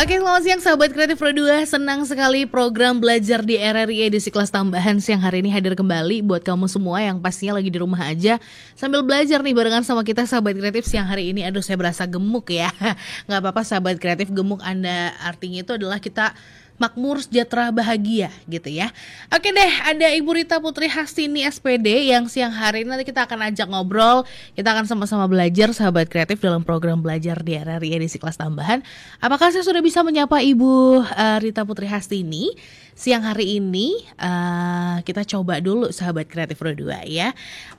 Oke, 0.00 0.16
selamat 0.16 0.42
siang 0.48 0.62
sahabat 0.64 0.96
kreatif 0.96 1.20
Pro 1.20 1.28
2. 1.28 1.68
Senang 1.68 2.08
sekali 2.08 2.48
program 2.48 3.04
belajar 3.04 3.44
di 3.44 3.60
RRI 3.60 4.08
edisi 4.08 4.32
kelas 4.32 4.48
tambahan 4.48 4.96
siang 4.96 5.20
hari 5.20 5.44
ini 5.44 5.52
hadir 5.52 5.76
kembali 5.76 6.24
buat 6.24 6.40
kamu 6.40 6.72
semua 6.72 7.04
yang 7.04 7.20
pastinya 7.20 7.60
lagi 7.60 7.68
di 7.68 7.76
rumah 7.76 8.08
aja 8.08 8.40
sambil 8.72 9.04
belajar 9.04 9.44
nih 9.44 9.52
barengan 9.52 9.84
sama 9.84 10.00
kita 10.00 10.24
sahabat 10.24 10.56
kreatif 10.56 10.88
siang 10.88 11.04
hari 11.04 11.36
ini. 11.36 11.44
Aduh, 11.44 11.60
saya 11.60 11.76
berasa 11.76 12.08
gemuk 12.08 12.48
ya. 12.48 12.72
Nggak 13.28 13.40
apa-apa 13.44 13.60
sahabat 13.60 14.00
kreatif 14.00 14.32
gemuk 14.32 14.64
Anda 14.64 15.12
artinya 15.20 15.60
itu 15.60 15.76
adalah 15.76 16.00
kita 16.00 16.32
makmur, 16.80 17.20
sejahtera, 17.20 17.68
bahagia 17.68 18.32
gitu 18.48 18.72
ya. 18.72 18.88
Oke 19.28 19.52
deh, 19.52 19.72
ada 19.84 20.08
Ibu 20.16 20.40
Rita 20.40 20.56
Putri 20.58 20.88
Hastini 20.88 21.44
SPD 21.44 22.08
yang 22.08 22.26
siang 22.26 22.50
hari 22.50 22.82
ini 22.82 22.96
nanti 22.96 23.04
kita 23.04 23.28
akan 23.28 23.52
ajak 23.52 23.68
ngobrol. 23.68 24.24
Kita 24.56 24.72
akan 24.72 24.88
sama-sama 24.88 25.28
belajar 25.28 25.76
sahabat 25.76 26.08
kreatif 26.08 26.40
dalam 26.40 26.64
program 26.64 27.04
belajar 27.04 27.36
di 27.44 27.60
RRI 27.60 28.00
edisi 28.00 28.16
kelas 28.16 28.40
tambahan. 28.40 28.80
Apakah 29.20 29.52
saya 29.52 29.60
sudah 29.60 29.84
bisa 29.84 30.00
menyapa 30.00 30.40
Ibu 30.40 31.04
uh, 31.04 31.38
Rita 31.44 31.68
Putri 31.68 31.84
Hastini? 31.84 32.56
Siang 32.96 33.24
hari 33.24 33.60
ini 33.60 33.96
uh, 34.20 35.00
kita 35.04 35.24
coba 35.24 35.60
dulu 35.60 35.88
sahabat 35.88 36.28
kreatif 36.28 36.60
Pro 36.60 36.72
2 36.72 37.08
ya. 37.08 37.32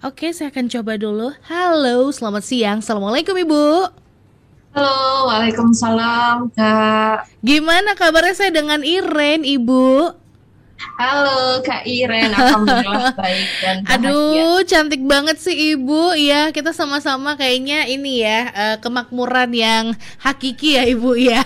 Oke, 0.05 0.33
saya 0.33 0.53
akan 0.53 0.69
coba 0.69 0.97
dulu. 0.97 1.33
Halo, 1.49 2.09
selamat 2.13 2.41
siang. 2.45 2.77
Assalamualaikum 2.81 3.37
Ibu. 3.37 4.00
Halo, 4.71 5.27
Waalaikumsalam 5.27 6.55
Kak. 6.55 7.27
Gimana 7.43 7.91
kabarnya 7.91 8.31
saya 8.31 8.55
dengan 8.55 8.79
Iren, 8.87 9.43
Ibu? 9.43 10.15
Halo 10.97 11.61
Kak 11.61 11.85
Iren, 11.85 12.33
alhamdulillah 12.33 13.13
baik 13.21 13.49
dan 13.61 13.75
bahagia. 13.85 14.01
Aduh, 14.01 14.59
cantik 14.65 15.01
banget 15.05 15.37
sih 15.37 15.77
Ibu. 15.77 16.17
Ya, 16.17 16.49
kita 16.49 16.73
sama-sama 16.73 17.37
kayaknya 17.37 17.85
ini 17.85 18.25
ya, 18.25 18.49
uh, 18.53 18.77
kemakmuran 18.81 19.49
yang 19.53 19.85
hakiki 20.21 20.77
ya 20.77 20.83
Ibu 20.89 21.11
ya. 21.17 21.41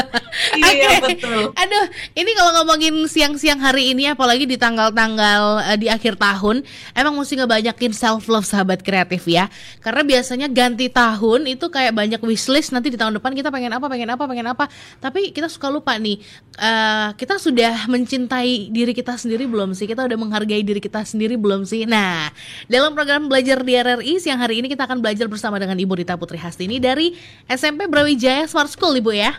iya, 0.60 1.00
okay. 1.00 1.16
betul. 1.16 1.52
Aduh, 1.52 1.86
ini 2.16 2.30
kalau 2.32 2.52
ngomongin 2.60 3.04
siang-siang 3.04 3.60
hari 3.60 3.92
ini 3.92 4.08
apalagi 4.08 4.48
di 4.48 4.56
tanggal-tanggal 4.56 5.42
uh, 5.60 5.76
di 5.76 5.92
akhir 5.92 6.16
tahun, 6.16 6.64
emang 6.96 7.14
mesti 7.16 7.36
ngebanyakin 7.36 7.92
self 7.92 8.28
love 8.32 8.48
sahabat 8.48 8.80
kreatif 8.80 9.28
ya. 9.28 9.52
Karena 9.84 10.04
biasanya 10.04 10.48
ganti 10.48 10.88
tahun 10.88 11.48
itu 11.48 11.68
kayak 11.68 11.92
banyak 11.92 12.20
wishlist 12.24 12.72
nanti 12.72 12.88
di 12.88 12.96
tahun 12.96 13.20
depan 13.20 13.36
kita 13.36 13.52
pengen 13.52 13.76
apa, 13.76 13.86
pengen 13.92 14.08
apa, 14.08 14.24
pengen 14.24 14.48
apa. 14.48 14.64
Tapi 15.00 15.36
kita 15.36 15.52
suka 15.52 15.68
lupa 15.68 15.96
nih, 16.00 16.20
uh, 16.56 17.12
kita 17.16 17.36
sudah 17.36 17.84
mencintai 17.88 18.69
diri 18.70 18.94
kita 18.94 19.18
sendiri 19.18 19.50
belum 19.50 19.74
sih? 19.74 19.90
Kita 19.90 20.06
udah 20.06 20.14
menghargai 20.14 20.62
diri 20.62 20.78
kita 20.78 21.02
sendiri 21.02 21.34
belum 21.34 21.66
sih? 21.66 21.84
Nah, 21.84 22.30
dalam 22.70 22.94
program 22.94 23.26
belajar 23.26 23.60
di 23.66 23.74
RRI 23.74 24.22
siang 24.22 24.38
hari 24.38 24.62
ini 24.62 24.70
kita 24.70 24.86
akan 24.86 25.02
belajar 25.02 25.26
bersama 25.26 25.58
dengan 25.58 25.74
Ibu 25.74 25.98
Rita 25.98 26.14
Putri 26.14 26.38
Hastini 26.38 26.78
dari 26.78 27.18
SMP 27.50 27.90
Brawijaya 27.90 28.46
Smart 28.46 28.70
School, 28.70 28.96
Ibu 29.02 29.10
ya. 29.10 29.36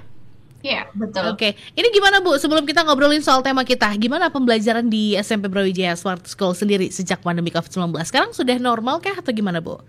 Iya, 0.62 0.86
betul. 0.94 1.26
Oke, 1.34 1.58
ini 1.74 1.88
gimana 1.90 2.22
Bu? 2.22 2.38
Sebelum 2.38 2.62
kita 2.70 2.86
ngobrolin 2.86 3.26
soal 3.26 3.42
tema 3.42 3.66
kita, 3.66 3.90
gimana 3.98 4.30
pembelajaran 4.30 4.86
di 4.86 5.18
SMP 5.18 5.50
Brawijaya 5.50 5.98
Smart 5.98 6.22
School 6.30 6.54
sendiri 6.54 6.94
sejak 6.94 7.26
pandemi 7.26 7.50
COVID-19? 7.50 7.98
Sekarang 8.06 8.30
sudah 8.30 8.62
normal 8.62 9.02
kah 9.02 9.18
atau 9.18 9.34
gimana 9.34 9.58
Bu? 9.58 9.82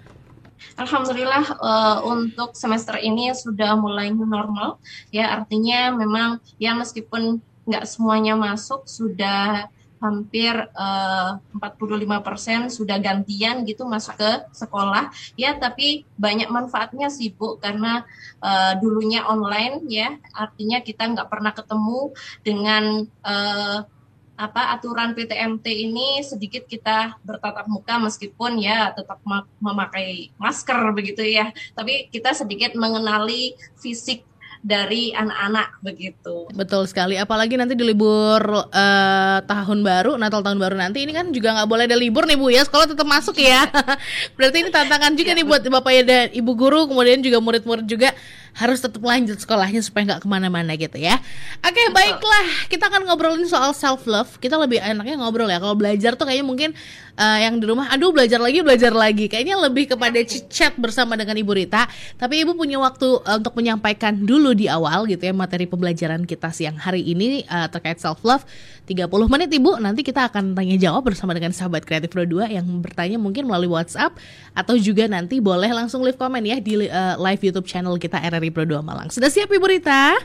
Alhamdulillah 0.80 1.44
uh, 1.60 1.98
untuk 2.08 2.56
semester 2.56 2.96
ini 2.96 3.34
sudah 3.36 3.76
mulai 3.76 4.08
normal 4.14 4.80
ya 5.12 5.36
artinya 5.36 5.92
memang 5.92 6.40
ya 6.56 6.72
meskipun 6.72 7.42
nggak 7.66 7.84
semuanya 7.86 8.34
masuk 8.34 8.84
sudah 8.86 9.70
hampir 10.02 10.50
eh, 10.50 11.30
uh, 11.38 11.62
45% 11.62 12.74
sudah 12.74 12.98
gantian 12.98 13.62
gitu 13.62 13.86
masuk 13.86 14.18
ke 14.18 14.30
sekolah. 14.50 15.14
Ya 15.38 15.54
tapi 15.54 16.02
banyak 16.18 16.50
manfaatnya 16.50 17.06
sih 17.06 17.30
Bu 17.30 17.62
karena 17.62 18.02
uh, 18.42 18.74
dulunya 18.82 19.22
online 19.22 19.86
ya 19.86 20.18
artinya 20.34 20.82
kita 20.82 21.06
nggak 21.06 21.30
pernah 21.30 21.54
ketemu 21.54 22.10
dengan 22.42 23.06
uh, 23.22 23.86
apa 24.32 24.74
aturan 24.74 25.14
PTMT 25.14 25.62
ini 25.70 26.18
sedikit 26.26 26.66
kita 26.66 27.14
bertatap 27.22 27.70
muka 27.70 28.02
meskipun 28.02 28.58
ya 28.58 28.90
tetap 28.90 29.22
memakai 29.62 30.34
masker 30.34 30.82
begitu 30.98 31.22
ya. 31.22 31.54
Tapi 31.78 32.10
kita 32.10 32.34
sedikit 32.34 32.74
mengenali 32.74 33.54
fisik 33.78 34.26
dari 34.62 35.10
anak-anak 35.10 35.82
begitu. 35.82 36.46
Betul 36.54 36.86
sekali. 36.86 37.18
Apalagi 37.18 37.58
nanti 37.58 37.74
di 37.74 37.82
libur 37.82 38.38
uh, 38.70 39.38
tahun 39.42 39.82
baru, 39.82 40.14
Natal 40.14 40.46
tahun 40.46 40.62
baru 40.62 40.78
nanti 40.78 41.02
ini 41.02 41.10
kan 41.10 41.34
juga 41.34 41.58
nggak 41.58 41.68
boleh 41.68 41.84
ada 41.90 41.98
libur 41.98 42.24
nih 42.30 42.38
Bu 42.38 42.46
ya. 42.54 42.62
Sekolah 42.62 42.86
tetap 42.86 43.02
masuk 43.02 43.42
ya. 43.42 43.66
Berarti 44.38 44.62
ini 44.62 44.70
tantangan 44.70 45.18
juga 45.18 45.34
nih 45.34 45.42
buat 45.42 45.60
Bapak 45.66 45.92
ya 45.92 46.02
dan 46.06 46.26
Ibu 46.30 46.52
guru, 46.54 46.86
kemudian 46.86 47.18
juga 47.18 47.42
murid-murid 47.42 47.86
juga 47.90 48.14
harus 48.52 48.84
tetap 48.84 49.00
lanjut 49.00 49.40
sekolahnya 49.40 49.80
supaya 49.80 50.14
nggak 50.14 50.22
ke 50.22 50.28
mana-mana 50.28 50.76
gitu 50.76 51.00
ya. 51.00 51.16
Oke 51.64 51.72
okay, 51.72 51.86
baiklah 51.90 52.46
kita 52.68 52.86
akan 52.92 53.08
ngobrolin 53.08 53.48
soal 53.48 53.72
self 53.72 54.04
love. 54.04 54.38
Kita 54.38 54.60
lebih 54.60 54.78
enaknya 54.78 55.18
ngobrol 55.18 55.48
ya. 55.48 55.58
Kalau 55.58 55.74
belajar 55.74 56.14
tuh 56.14 56.28
kayaknya 56.28 56.46
mungkin 56.46 56.70
uh, 57.16 57.38
yang 57.40 57.58
di 57.60 57.64
rumah, 57.68 57.90
aduh 57.92 58.12
belajar 58.12 58.40
lagi 58.40 58.64
belajar 58.64 58.92
lagi. 58.92 59.26
Kayaknya 59.28 59.56
lebih 59.60 59.84
kepada 59.92 60.18
chat 60.48 60.74
bersama 60.78 61.16
dengan 61.18 61.36
Ibu 61.36 61.52
Rita. 61.52 61.88
Tapi 62.16 62.44
Ibu 62.44 62.56
punya 62.56 62.80
waktu 62.80 63.20
uh, 63.22 63.36
untuk 63.38 63.56
menyampaikan 63.58 64.16
dulu 64.24 64.56
di 64.56 64.68
awal 64.68 65.08
gitu 65.08 65.28
ya 65.28 65.34
materi 65.34 65.68
pembelajaran 65.68 66.24
kita 66.24 66.52
siang 66.54 66.76
hari 66.78 67.04
ini 67.04 67.44
uh, 67.48 67.68
terkait 67.68 68.00
self 68.00 68.22
love. 68.24 68.44
30 68.82 69.08
menit 69.30 69.50
Ibu. 69.52 69.78
Nanti 69.78 70.02
kita 70.02 70.26
akan 70.26 70.58
tanya 70.58 70.74
jawab 70.74 71.06
bersama 71.06 71.32
dengan 71.32 71.54
sahabat 71.54 71.86
kreatif 71.86 72.10
Pro 72.10 72.26
2 72.26 72.50
yang 72.50 72.66
bertanya 72.82 73.16
mungkin 73.16 73.46
melalui 73.46 73.70
WhatsApp 73.70 74.18
atau 74.52 74.74
juga 74.74 75.06
nanti 75.06 75.38
boleh 75.38 75.70
langsung 75.70 76.02
leave 76.02 76.18
comment 76.18 76.42
ya 76.42 76.58
di 76.58 76.90
uh, 76.90 77.14
live 77.16 77.40
YouTube 77.40 77.70
channel 77.70 77.94
kita 77.96 78.18
RRI 78.18 78.50
Pro 78.50 78.66
2 78.66 78.82
Malang. 78.82 79.08
Sudah 79.08 79.30
siap 79.30 79.48
Ibu 79.48 79.66
Rita? 79.70 80.18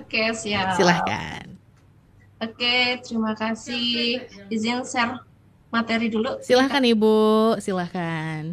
Oke, 0.00 0.32
siap. 0.32 0.80
Silahkan. 0.80 1.52
Oke, 2.42 2.98
terima 3.06 3.38
kasih. 3.38 4.26
Izin 4.50 4.82
share 4.82 5.22
materi 5.72 6.12
dulu. 6.12 6.36
Silahkan 6.44 6.84
Ibu, 6.84 7.56
silahkan. 7.56 8.52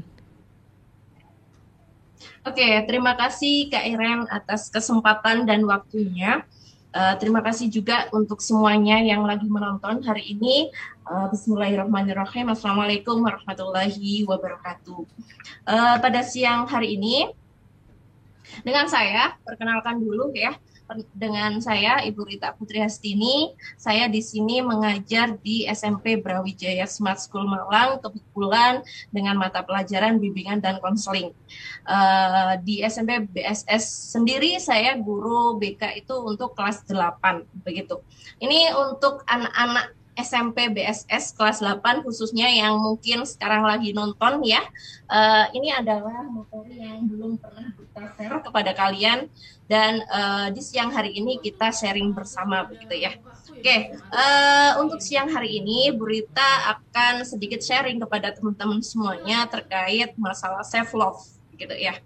Oke, 2.47 2.65
terima 2.87 3.13
kasih 3.19 3.67
Kak 3.67 3.83
Iren 3.83 4.23
atas 4.31 4.71
kesempatan 4.71 5.43
dan 5.43 5.67
waktunya. 5.67 6.47
Uh, 6.89 7.13
terima 7.21 7.45
kasih 7.45 7.69
juga 7.69 8.09
untuk 8.09 8.41
semuanya 8.41 8.97
yang 8.97 9.21
lagi 9.21 9.45
menonton 9.45 10.01
hari 10.01 10.33
ini. 10.33 10.73
Uh, 11.05 11.29
Bismillahirrahmanirrahim. 11.29 12.49
Assalamualaikum 12.49 13.21
warahmatullahi 13.21 14.25
wabarakatuh. 14.25 15.05
Uh, 15.69 15.95
pada 16.01 16.25
siang 16.25 16.65
hari 16.65 16.97
ini, 16.97 17.29
dengan 18.65 18.89
saya, 18.89 19.37
perkenalkan 19.45 20.01
dulu 20.01 20.33
ya, 20.33 20.57
dengan 21.13 21.61
saya 21.61 22.01
Ibu 22.01 22.25
Rita 22.25 22.55
Putri 22.57 22.81
Hastini. 22.81 23.53
Saya 23.77 24.09
di 24.09 24.23
sini 24.23 24.63
mengajar 24.65 25.37
di 25.37 25.67
SMP 25.69 26.17
Brawijaya 26.17 26.89
Smart 26.89 27.21
School 27.21 27.45
Malang 27.45 28.01
kebetulan 28.01 28.81
dengan 29.13 29.37
mata 29.37 29.61
pelajaran 29.61 30.17
bimbingan 30.17 30.63
dan 30.63 30.81
konseling. 30.81 31.35
Uh, 31.85 32.57
di 32.65 32.81
SMP 32.81 33.21
BSS 33.29 34.15
sendiri 34.17 34.57
saya 34.57 34.97
guru 34.97 35.61
BK 35.61 36.01
itu 36.05 36.15
untuk 36.17 36.57
kelas 36.57 36.85
8 36.87 37.65
begitu. 37.65 38.01
Ini 38.41 38.73
untuk 38.73 39.21
anak-anak 39.29 39.98
SMP 40.19 40.67
BSS 40.71 41.33
kelas 41.35 41.63
8 41.63 42.03
khususnya 42.03 42.47
yang 42.51 42.79
mungkin 42.79 43.23
sekarang 43.23 43.63
lagi 43.63 43.95
nonton 43.95 44.43
ya. 44.43 44.61
Uh, 45.09 45.49
ini 45.55 45.73
adalah 45.73 46.27
materi 46.27 46.79
yang 46.79 47.07
belum 47.07 47.39
pernah 47.41 47.73
kita 47.73 48.01
share 48.15 48.39
kepada 48.43 48.71
kalian 48.77 49.31
dan 49.69 50.01
uh, 50.09 50.47
di 50.49 50.61
siang 50.65 50.89
hari 50.89 51.13
ini 51.17 51.37
kita 51.39 51.69
sharing 51.69 52.11
bersama 52.11 52.65
begitu 52.65 52.97
ya. 52.97 53.13
Oke, 53.49 53.65
okay, 53.65 53.79
uh, 53.91 54.15
eh, 54.15 54.71
untuk 54.79 55.03
siang 55.03 55.27
hari 55.27 55.59
ini 55.59 55.91
Bu 55.91 56.07
Rita 56.07 56.79
akan 56.79 57.27
sedikit 57.27 57.59
sharing 57.59 57.99
kepada 57.99 58.31
teman-teman 58.31 58.79
semuanya 58.79 59.45
terkait 59.51 60.15
masalah 60.15 60.63
self 60.63 60.95
love 60.95 61.19
gitu 61.59 61.75
ya. 61.75 61.99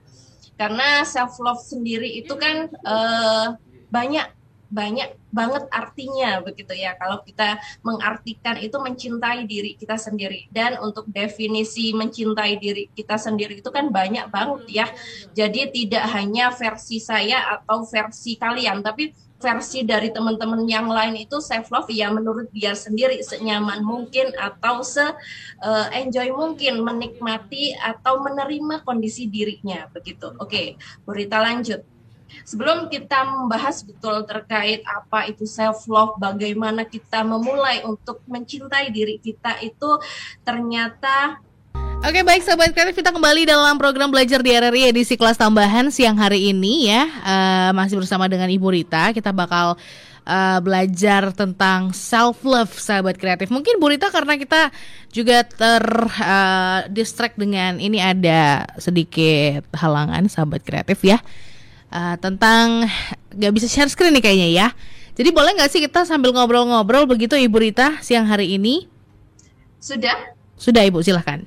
Karena 0.58 1.06
self 1.06 1.38
love 1.38 1.62
sendiri 1.62 2.10
itu 2.10 2.34
kan 2.36 2.74
uh, 2.84 3.54
banyak 3.94 4.26
banyak 4.74 5.14
banget 5.30 5.70
artinya 5.70 6.42
begitu 6.42 6.74
ya 6.74 6.98
kalau 6.98 7.22
kita 7.22 7.62
mengartikan 7.86 8.58
itu 8.58 8.74
mencintai 8.82 9.46
diri 9.46 9.78
kita 9.78 10.02
sendiri 10.02 10.50
dan 10.50 10.82
untuk 10.82 11.06
definisi 11.14 11.94
mencintai 11.94 12.58
diri 12.58 12.90
kita 12.98 13.22
sendiri 13.22 13.62
itu 13.62 13.70
kan 13.70 13.94
banyak 13.94 14.34
banget 14.34 14.62
ya 14.70 14.86
jadi 15.38 15.70
tidak 15.70 16.06
hanya 16.10 16.50
versi 16.50 16.98
saya 16.98 17.54
atau 17.54 17.86
versi 17.86 18.34
kalian 18.34 18.82
tapi 18.82 19.14
versi 19.44 19.84
dari 19.84 20.08
teman-teman 20.08 20.64
yang 20.64 20.88
lain 20.88 21.20
itu 21.20 21.44
self 21.44 21.68
love 21.68 21.92
ya 21.92 22.08
menurut 22.08 22.48
dia 22.56 22.72
sendiri 22.72 23.20
senyaman 23.20 23.84
mungkin 23.84 24.32
atau 24.40 24.80
se 24.88 25.04
uh, 25.04 25.88
enjoy 25.92 26.32
mungkin 26.32 26.80
menikmati 26.80 27.76
atau 27.76 28.24
menerima 28.24 28.88
kondisi 28.88 29.28
dirinya 29.28 29.92
begitu. 29.92 30.32
Oke, 30.40 30.80
berita 31.04 31.44
lanjut. 31.44 31.93
Sebelum 32.44 32.92
kita 32.92 33.24
membahas 33.24 33.86
betul 33.86 34.26
terkait 34.28 34.84
apa 34.84 35.30
itu 35.32 35.48
self 35.48 35.88
love, 35.88 36.20
bagaimana 36.20 36.84
kita 36.84 37.24
memulai 37.24 37.86
untuk 37.88 38.20
mencintai 38.28 38.92
diri 38.92 39.22
kita 39.22 39.62
itu 39.64 40.02
ternyata 40.44 41.40
Oke 42.04 42.20
baik 42.20 42.44
sahabat 42.44 42.76
kreatif 42.76 43.00
kita 43.00 43.16
kembali 43.16 43.48
dalam 43.48 43.80
program 43.80 44.12
belajar 44.12 44.44
di 44.44 44.52
RRI 44.52 44.92
edisi 44.92 45.16
kelas 45.16 45.40
tambahan 45.40 45.88
siang 45.88 46.20
hari 46.20 46.52
ini 46.52 46.92
ya. 46.92 47.08
Uh, 47.24 47.72
masih 47.72 47.96
bersama 47.96 48.28
dengan 48.28 48.52
Ibu 48.52 48.76
Rita. 48.76 49.16
Kita 49.16 49.32
bakal 49.32 49.80
uh, 50.28 50.60
belajar 50.60 51.32
tentang 51.32 51.96
self 51.96 52.44
love 52.44 52.76
sahabat 52.76 53.16
kreatif. 53.16 53.48
Mungkin 53.48 53.80
Bu 53.80 53.88
Rita 53.88 54.12
karena 54.12 54.36
kita 54.36 54.68
juga 55.16 55.48
ter 55.48 55.80
uh, 56.04 56.92
distract 56.92 57.40
dengan 57.40 57.80
ini 57.80 58.04
ada 58.04 58.68
sedikit 58.84 59.64
halangan 59.72 60.28
sahabat 60.28 60.60
kreatif 60.60 61.00
ya 61.08 61.24
uh, 61.94 62.16
tentang 62.18 62.90
gak 63.38 63.54
bisa 63.54 63.70
share 63.70 63.88
screen 63.88 64.18
nih 64.18 64.24
kayaknya 64.26 64.50
ya. 64.50 64.68
Jadi 65.14 65.30
boleh 65.30 65.54
nggak 65.54 65.70
sih 65.70 65.78
kita 65.78 66.10
sambil 66.10 66.34
ngobrol-ngobrol 66.34 67.06
begitu 67.06 67.38
Ibu 67.38 67.58
Rita 67.62 68.02
siang 68.02 68.26
hari 68.26 68.58
ini? 68.58 68.90
Sudah? 69.78 70.34
Sudah 70.58 70.82
Ibu 70.82 71.06
silahkan. 71.06 71.46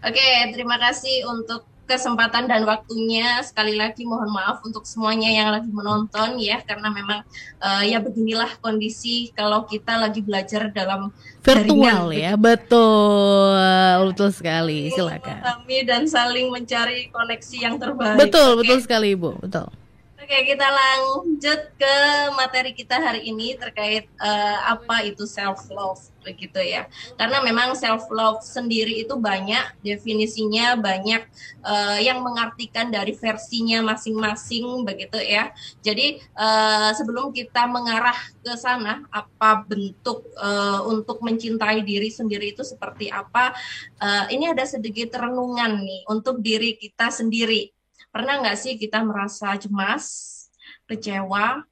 Oke, 0.00 0.28
terima 0.56 0.80
kasih 0.80 1.28
untuk 1.28 1.68
kesempatan 1.88 2.44
dan 2.44 2.68
waktunya. 2.68 3.40
Sekali 3.40 3.74
lagi 3.74 4.04
mohon 4.04 4.28
maaf 4.28 4.60
untuk 4.60 4.84
semuanya 4.84 5.32
yang 5.32 5.48
lagi 5.48 5.72
menonton 5.72 6.36
ya, 6.36 6.60
karena 6.60 6.92
memang 6.92 7.24
uh, 7.64 7.82
ya 7.82 7.98
beginilah 8.04 8.60
kondisi 8.60 9.32
kalau 9.32 9.64
kita 9.64 9.96
lagi 9.96 10.20
belajar 10.20 10.68
dalam 10.68 11.08
virtual 11.40 12.12
jaringan. 12.12 12.20
ya, 12.20 12.32
betul, 12.36 13.56
betul 14.12 14.28
sekali. 14.28 14.92
Silakan. 14.92 15.40
Kami 15.40 15.88
dan 15.88 16.04
saling 16.04 16.52
mencari 16.52 17.08
koneksi 17.08 17.56
yang 17.56 17.80
terbaik. 17.80 18.20
Betul, 18.20 18.60
betul 18.60 18.78
sekali 18.84 19.16
ibu, 19.16 19.32
betul. 19.40 19.72
Oke, 20.28 20.44
kita 20.44 20.68
lanjut 20.68 21.72
ke 21.80 21.94
materi 22.36 22.76
kita 22.76 23.00
hari 23.00 23.32
ini 23.32 23.56
terkait 23.56 24.12
uh, 24.20 24.76
apa 24.76 25.00
itu 25.08 25.24
self 25.24 25.72
love 25.72 26.04
begitu 26.20 26.60
ya. 26.60 26.84
Karena 27.16 27.40
memang 27.40 27.72
self 27.72 28.12
love 28.12 28.44
sendiri 28.44 28.92
itu 29.00 29.16
banyak 29.16 29.80
definisinya, 29.80 30.76
banyak 30.76 31.24
uh, 31.64 31.96
yang 32.04 32.20
mengartikan 32.20 32.92
dari 32.92 33.16
versinya 33.16 33.80
masing-masing 33.80 34.84
begitu 34.84 35.16
ya. 35.16 35.48
Jadi 35.80 36.20
uh, 36.36 36.92
sebelum 36.92 37.32
kita 37.32 37.64
mengarah 37.64 38.20
ke 38.44 38.52
sana 38.60 39.08
apa 39.08 39.64
bentuk 39.64 40.28
uh, 40.36 40.84
untuk 40.92 41.24
mencintai 41.24 41.80
diri 41.80 42.12
sendiri 42.12 42.52
itu 42.52 42.60
seperti 42.68 43.08
apa? 43.08 43.56
Uh, 43.96 44.28
ini 44.28 44.52
ada 44.52 44.68
sedikit 44.68 45.08
renungan 45.16 45.80
nih 45.80 46.04
untuk 46.04 46.44
diri 46.44 46.76
kita 46.76 47.08
sendiri 47.08 47.77
Pernah 48.08 48.40
nggak 48.40 48.58
sih 48.58 48.74
kita 48.80 49.04
merasa 49.04 49.54
cemas, 49.60 50.04
kecewa, 50.88 51.64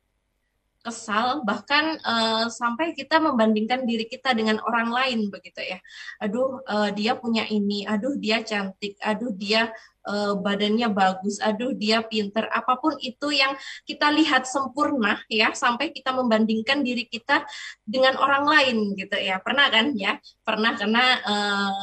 kesal, 0.87 1.43
bahkan 1.43 1.99
uh, 2.07 2.47
sampai 2.47 2.95
kita 2.95 3.19
membandingkan 3.19 3.83
diri 3.83 4.07
kita 4.07 4.31
dengan 4.39 4.63
orang 4.63 4.95
lain 4.95 5.27
begitu 5.35 5.59
ya. 5.59 5.83
Aduh, 6.23 6.63
uh, 6.63 6.95
dia 6.95 7.19
punya 7.19 7.43
ini, 7.51 7.83
aduh 7.83 8.15
dia 8.15 8.47
cantik, 8.47 8.95
aduh 9.03 9.35
dia 9.35 9.75
uh, 10.07 10.39
badannya 10.39 10.87
bagus, 10.95 11.43
aduh 11.43 11.75
dia 11.75 12.07
pinter, 12.07 12.47
apa 12.55 12.79
pun 12.79 12.95
itu 13.03 13.35
yang 13.35 13.59
kita 13.83 14.15
lihat 14.15 14.47
sempurna 14.47 15.19
ya, 15.27 15.51
sampai 15.51 15.91
kita 15.91 16.15
membandingkan 16.15 16.87
diri 16.87 17.11
kita 17.11 17.43
dengan 17.83 18.15
orang 18.23 18.47
lain 18.47 18.95
gitu 18.95 19.19
ya. 19.19 19.43
Pernah 19.43 19.67
kan 19.75 19.91
ya? 19.99 20.23
Pernah 20.47 20.79
karena 20.79 21.05
uh, 21.27 21.83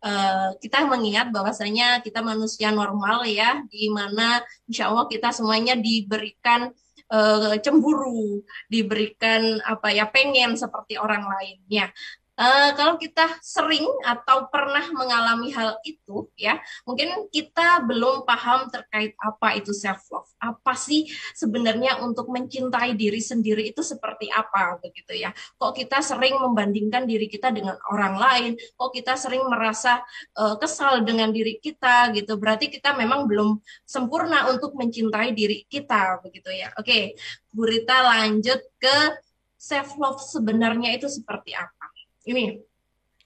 Uh, 0.00 0.56
kita 0.64 0.88
mengingat 0.88 1.28
bahwasanya 1.28 2.00
kita 2.00 2.24
manusia 2.24 2.72
normal 2.72 3.28
ya, 3.28 3.60
di 3.68 3.92
mana 3.92 4.40
insya 4.64 4.88
Allah 4.88 5.04
kita 5.04 5.28
semuanya 5.28 5.76
diberikan 5.76 6.72
uh, 7.12 7.54
cemburu, 7.60 8.40
diberikan 8.70 9.60
apa 9.60 9.92
ya 9.92 10.08
pengen 10.08 10.56
seperti 10.56 10.96
orang 10.96 11.26
lainnya. 11.26 11.92
Uh, 12.40 12.72
kalau 12.72 12.96
kita 12.96 13.36
sering 13.44 13.84
atau 14.00 14.48
pernah 14.48 14.80
mengalami 14.96 15.52
hal 15.52 15.76
itu, 15.84 16.24
ya 16.40 16.56
mungkin 16.88 17.28
kita 17.28 17.84
belum 17.84 18.24
paham 18.24 18.72
terkait 18.72 19.12
apa 19.20 19.60
itu 19.60 19.76
self 19.76 20.08
love. 20.08 20.24
Apa 20.40 20.72
sih 20.72 21.04
sebenarnya 21.36 22.00
untuk 22.00 22.32
mencintai 22.32 22.96
diri 22.96 23.20
sendiri 23.20 23.68
itu 23.68 23.84
seperti 23.84 24.32
apa, 24.32 24.80
begitu 24.80 25.20
ya? 25.20 25.36
Kok 25.60 25.76
kita 25.84 26.00
sering 26.00 26.40
membandingkan 26.40 27.04
diri 27.04 27.28
kita 27.28 27.52
dengan 27.52 27.76
orang 27.92 28.16
lain? 28.16 28.52
Kok 28.72 28.88
kita 28.88 29.20
sering 29.20 29.44
merasa 29.44 30.00
uh, 30.40 30.56
kesal 30.56 31.04
dengan 31.04 31.36
diri 31.36 31.60
kita, 31.60 32.08
gitu? 32.16 32.40
Berarti 32.40 32.72
kita 32.72 32.96
memang 32.96 33.28
belum 33.28 33.60
sempurna 33.84 34.48
untuk 34.48 34.72
mencintai 34.80 35.36
diri 35.36 35.68
kita, 35.68 36.24
begitu 36.24 36.48
ya? 36.56 36.72
Oke, 36.80 37.20
Bu 37.52 37.68
Rita 37.68 38.00
lanjut 38.00 38.64
ke 38.80 38.96
self 39.60 40.00
love 40.00 40.24
sebenarnya 40.24 40.96
itu 40.96 41.04
seperti 41.04 41.52
apa? 41.52 41.79
Ini 42.36 42.70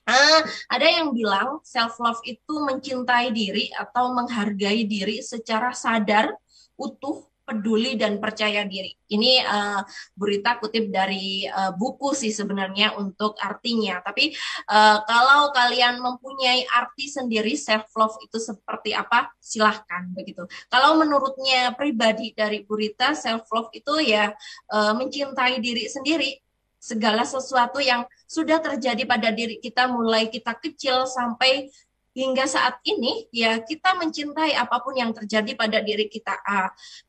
uh, 0.09 0.41
ada 0.69 0.87
yang 0.87 1.11
bilang 1.11 1.59
self 1.65 1.97
love 1.99 2.21
itu 2.23 2.53
mencintai 2.61 3.33
diri 3.33 3.73
atau 3.73 4.13
menghargai 4.13 4.85
diri 4.85 5.19
secara 5.25 5.73
sadar, 5.73 6.31
utuh, 6.77 7.25
peduli 7.45 7.93
dan 7.93 8.17
percaya 8.17 8.65
diri. 8.65 8.97
Ini 9.05 9.45
uh, 9.45 9.81
berita 10.17 10.57
kutip 10.57 10.89
dari 10.89 11.45
uh, 11.45 11.77
buku 11.77 12.17
sih 12.17 12.33
sebenarnya 12.33 12.97
untuk 12.97 13.37
artinya. 13.37 14.01
Tapi 14.01 14.33
uh, 14.65 15.05
kalau 15.05 15.53
kalian 15.53 16.01
mempunyai 16.01 16.65
arti 16.73 17.05
sendiri 17.05 17.53
self 17.53 17.85
love 17.93 18.17
itu 18.25 18.41
seperti 18.41 18.97
apa, 18.97 19.29
silahkan 19.37 20.09
begitu. 20.17 20.49
Kalau 20.73 20.97
menurutnya 20.97 21.77
pribadi 21.77 22.33
dari 22.33 22.65
Burita 22.65 23.13
self 23.13 23.45
love 23.53 23.69
itu 23.77 23.93
ya 24.01 24.33
uh, 24.73 24.97
mencintai 24.97 25.61
diri 25.61 25.85
sendiri 25.85 26.44
segala 26.85 27.25
sesuatu 27.25 27.81
yang 27.81 28.05
sudah 28.29 28.61
terjadi 28.61 29.09
pada 29.09 29.33
diri 29.33 29.57
kita 29.57 29.89
mulai 29.89 30.29
kita 30.29 30.53
kecil 30.53 31.09
sampai 31.09 31.73
hingga 32.15 32.47
saat 32.47 32.79
ini 32.87 33.27
ya 33.27 33.59
kita 33.59 33.91
mencintai 33.99 34.55
apa 34.55 34.79
pun 34.79 34.95
yang 34.95 35.11
terjadi 35.11 35.51
pada 35.51 35.83
diri 35.83 36.07
kita. 36.07 36.39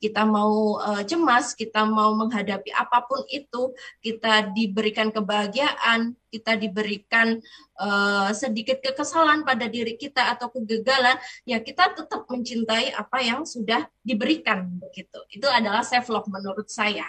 Kita 0.02 0.26
mau 0.26 0.82
uh, 0.82 1.06
cemas 1.06 1.54
kita 1.54 1.86
mau 1.86 2.10
menghadapi 2.18 2.74
apa 2.74 3.06
pun 3.06 3.22
itu 3.30 3.70
kita 4.02 4.50
diberikan 4.50 5.14
kebahagiaan 5.14 6.18
kita 6.26 6.58
diberikan 6.58 7.38
uh, 7.78 8.34
sedikit 8.34 8.82
kekesalan 8.82 9.46
pada 9.46 9.70
diri 9.70 9.94
kita 9.94 10.34
atau 10.34 10.50
kegagalan 10.50 11.16
ya 11.46 11.62
kita 11.62 11.94
tetap 11.94 12.26
mencintai 12.26 12.92
apa 12.92 13.22
yang 13.22 13.46
sudah 13.46 13.86
diberikan 14.02 14.66
begitu. 14.82 15.22
Itu 15.30 15.46
adalah 15.46 15.86
self 15.86 16.10
love 16.10 16.26
menurut 16.26 16.66
saya 16.66 17.06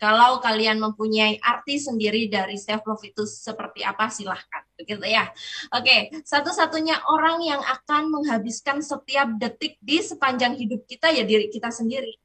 kalau 0.00 0.40
kalian 0.40 0.80
mempunyai 0.80 1.36
arti 1.44 1.76
sendiri 1.76 2.24
dari 2.32 2.56
self 2.56 2.88
love 2.88 3.04
itu 3.04 3.28
seperti 3.28 3.84
apa 3.84 4.08
silahkan 4.08 4.64
begitu 4.80 5.04
ya. 5.04 5.28
Oke, 5.76 6.08
satu-satunya 6.24 7.04
orang 7.12 7.44
yang 7.44 7.60
akan 7.60 8.08
menghabiskan 8.08 8.80
setiap 8.80 9.28
detik 9.36 9.76
di 9.84 10.00
sepanjang 10.00 10.56
hidup 10.56 10.88
kita 10.88 11.12
ya 11.12 11.28
diri 11.28 11.52
kita 11.52 11.68
sendiri. 11.68 12.16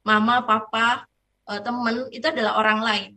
Mama, 0.00 0.40
papa, 0.48 1.04
eh, 1.52 1.60
teman 1.60 2.08
itu 2.08 2.24
adalah 2.24 2.56
orang 2.56 2.80
lain. 2.80 3.12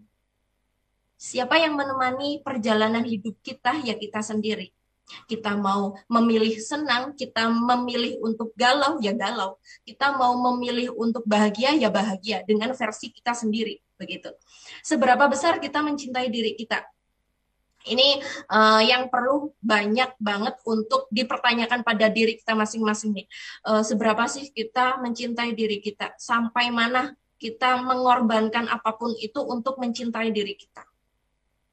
Siapa 1.15 1.57
yang 1.57 1.79
menemani 1.79 2.43
perjalanan 2.43 3.07
hidup 3.07 3.39
kita 3.41 3.81
ya 3.81 3.95
kita 3.95 4.21
sendiri 4.21 4.76
kita 5.27 5.55
mau 5.55 5.95
memilih 6.11 6.59
senang, 6.59 7.15
kita 7.15 7.47
memilih 7.47 8.19
untuk 8.23 8.51
galau, 8.55 8.99
ya 8.99 9.15
galau. 9.15 9.55
Kita 9.87 10.15
mau 10.15 10.35
memilih 10.51 10.91
untuk 10.95 11.23
bahagia, 11.23 11.75
ya 11.75 11.87
bahagia 11.87 12.43
dengan 12.43 12.75
versi 12.75 13.11
kita 13.11 13.31
sendiri, 13.31 13.79
begitu. 13.95 14.31
Seberapa 14.83 15.27
besar 15.31 15.59
kita 15.63 15.79
mencintai 15.79 16.27
diri 16.27 16.55
kita? 16.55 16.83
Ini 17.87 18.19
uh, 18.51 18.83
yang 18.83 19.07
perlu 19.07 19.55
banyak 19.63 20.19
banget 20.19 20.59
untuk 20.67 21.07
dipertanyakan 21.07 21.87
pada 21.87 22.11
diri 22.11 22.35
kita 22.35 22.51
masing-masing 22.51 23.15
nih. 23.15 23.27
Uh, 23.63 23.79
seberapa 23.79 24.27
sih 24.27 24.51
kita 24.51 24.99
mencintai 24.99 25.55
diri 25.55 25.79
kita? 25.79 26.11
Sampai 26.19 26.67
mana 26.67 27.15
kita 27.39 27.79
mengorbankan 27.79 28.67
apa 28.67 28.91
pun 28.99 29.15
itu 29.15 29.39
untuk 29.39 29.79
mencintai 29.79 30.35
diri 30.35 30.59
kita? 30.59 30.83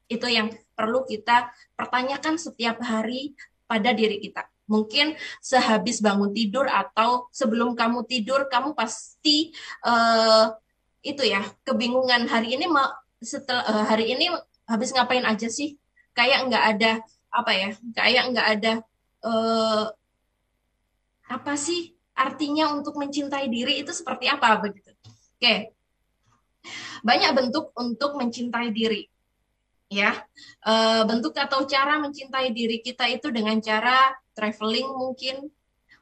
Itu 0.05 0.29
yang 0.29 0.53
perlu 0.77 1.07
kita 1.07 1.49
pertanyakan 1.73 2.37
setiap 2.37 2.77
hari 2.83 3.33
pada 3.65 3.95
diri 3.95 4.21
kita. 4.21 4.45
Mungkin 4.65 5.13
sehabis 5.41 6.01
bangun 6.01 6.33
tidur 6.33 6.65
atau 6.65 7.29
sebelum 7.29 7.77
kamu 7.77 8.05
tidur, 8.09 8.49
kamu 8.49 8.73
pasti 8.73 9.53
uh, 9.85 10.53
itu 11.05 11.21
ya 11.21 11.45
kebingungan 11.61 12.25
hari 12.25 12.57
ini 12.57 12.65
setelah 13.21 13.61
uh, 13.65 13.85
hari 13.85 14.17
ini 14.17 14.33
habis 14.65 14.89
ngapain 14.89 15.25
aja 15.25 15.49
sih? 15.49 15.77
Kayak 16.17 16.49
nggak 16.49 16.65
ada 16.77 16.91
apa 17.29 17.51
ya? 17.53 17.69
Kayak 17.93 18.23
nggak 18.33 18.47
ada 18.57 18.73
uh, 19.21 19.85
apa 21.29 21.53
sih 21.57 21.93
artinya 22.17 22.73
untuk 22.73 22.97
mencintai 22.97 23.45
diri 23.49 23.85
itu 23.85 23.93
seperti 23.93 24.25
apa 24.29 24.57
begitu? 24.57 24.93
Oke, 25.37 25.77
banyak 27.05 27.31
bentuk 27.37 27.69
untuk 27.77 28.17
mencintai 28.17 28.73
diri 28.73 29.05
ya. 29.95 30.11
E, 30.59 30.73
bentuk 31.07 31.31
atau 31.39 31.63
cara 31.63 31.95
mencintai 32.03 32.51
diri 32.51 32.83
kita 32.83 33.07
itu 33.07 33.31
dengan 33.31 33.55
cara 33.63 34.11
traveling 34.35 34.91
mungkin 34.91 35.47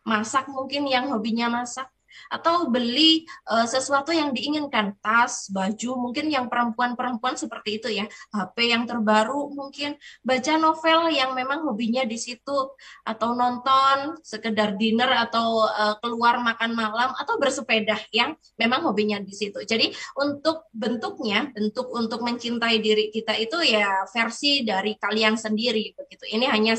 masak 0.04 0.50
mungkin 0.50 0.90
yang 0.90 1.14
hobinya 1.14 1.48
masak 1.48 1.88
atau 2.32 2.70
beli 2.70 3.26
uh, 3.50 3.68
sesuatu 3.68 4.14
yang 4.14 4.32
diinginkan, 4.32 4.98
tas, 5.00 5.50
baju, 5.50 6.10
mungkin 6.10 6.30
yang 6.30 6.48
perempuan-perempuan 6.48 7.36
seperti 7.36 7.82
itu 7.82 7.90
ya, 7.92 8.06
HP 8.32 8.74
yang 8.74 8.84
terbaru, 8.90 9.52
mungkin 9.54 9.98
baca 10.24 10.54
novel 10.58 11.14
yang 11.14 11.34
memang 11.38 11.66
hobinya 11.66 12.04
di 12.08 12.18
situ, 12.18 12.74
atau 13.04 13.30
nonton, 13.36 14.18
sekedar 14.22 14.76
dinner 14.78 15.10
atau 15.30 15.68
uh, 15.68 15.96
keluar 16.00 16.40
makan 16.42 16.74
malam, 16.74 17.12
atau 17.18 17.36
bersepeda 17.38 17.98
yang 18.14 18.38
memang 18.58 18.86
hobinya 18.86 19.20
di 19.22 19.34
situ. 19.34 19.62
Jadi 19.64 19.92
untuk 20.20 20.70
bentuknya, 20.74 21.50
bentuk 21.54 21.90
untuk 21.94 22.22
mencintai 22.22 22.80
diri 22.80 23.10
kita 23.14 23.36
itu 23.38 23.62
ya 23.64 24.06
versi 24.10 24.66
dari 24.66 24.96
kalian 24.98 25.36
sendiri 25.38 25.94
begitu. 25.96 26.26
Ini 26.34 26.50
hanya 26.50 26.74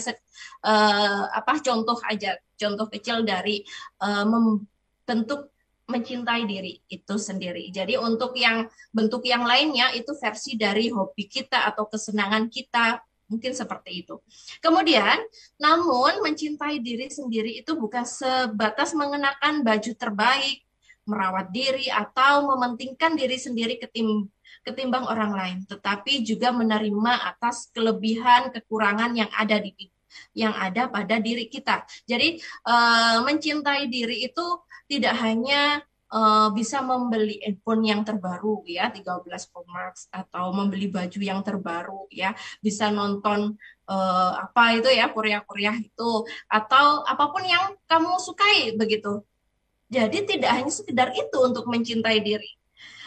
uh, 0.65 1.23
apa 1.31 1.61
contoh 1.61 1.99
aja, 2.05 2.37
contoh 2.57 2.87
kecil 2.89 3.23
dari 3.23 3.63
uh, 4.03 4.25
bentuk 5.05 5.55
mencintai 5.85 6.49
diri 6.49 6.81
itu 6.89 7.15
sendiri. 7.21 7.69
Jadi 7.69 8.01
untuk 8.01 8.33
yang 8.41 8.65
bentuk 8.89 9.29
yang 9.29 9.45
lainnya 9.45 9.93
itu 9.93 10.17
versi 10.17 10.57
dari 10.57 10.89
hobi 10.89 11.29
kita 11.29 11.69
atau 11.69 11.85
kesenangan 11.85 12.49
kita 12.49 13.05
mungkin 13.29 13.53
seperti 13.53 14.05
itu. 14.05 14.21
Kemudian, 14.65 15.21
namun 15.61 16.25
mencintai 16.25 16.81
diri 16.81 17.09
sendiri 17.09 17.61
itu 17.61 17.77
bukan 17.77 18.05
sebatas 18.05 18.97
mengenakan 18.97 19.65
baju 19.65 19.93
terbaik, 19.97 20.65
merawat 21.05 21.53
diri 21.53 21.93
atau 21.93 22.49
mementingkan 22.49 23.13
diri 23.13 23.37
sendiri 23.37 23.77
ketim 23.77 24.29
ketimbang 24.65 25.05
orang 25.05 25.37
lain, 25.37 25.59
tetapi 25.69 26.25
juga 26.25 26.49
menerima 26.49 27.37
atas 27.37 27.69
kelebihan 27.77 28.49
kekurangan 28.49 29.13
yang 29.13 29.29
ada 29.37 29.61
di 29.61 29.77
yang 30.33 30.55
ada 30.57 30.89
pada 30.89 31.21
diri 31.21 31.51
kita. 31.51 31.85
Jadi 32.09 32.41
uh, 32.65 33.21
mencintai 33.27 33.91
diri 33.91 34.25
itu 34.25 34.47
tidak 34.91 35.15
hanya 35.21 35.83
uh, 36.15 36.49
bisa 36.55 36.79
membeli 36.85 37.43
handphone 37.43 37.83
yang 37.85 38.01
terbaru 38.07 38.63
ya 38.69 38.91
13 38.93 39.27
Pro 39.51 39.67
Max 39.67 40.07
atau 40.15 40.55
membeli 40.55 40.87
baju 40.87 41.21
yang 41.21 41.41
terbaru 41.43 42.07
ya 42.15 42.33
bisa 42.63 42.95
nonton 42.95 43.59
uh, 43.91 44.33
apa 44.39 44.79
itu 44.79 44.89
ya 44.95 45.11
Korea-Korea 45.11 45.75
itu 45.83 46.11
atau 46.47 47.03
apa 47.03 47.25
pun 47.35 47.43
yang 47.43 47.75
kamu 47.91 48.19
sukai 48.23 48.79
begitu. 48.79 49.25
Jadi 49.93 50.27
tidak 50.27 50.51
hanya 50.59 50.73
sekedar 50.73 51.13
itu 51.13 51.39
untuk 51.39 51.69
mencintai 51.69 52.19
diri. 52.25 52.64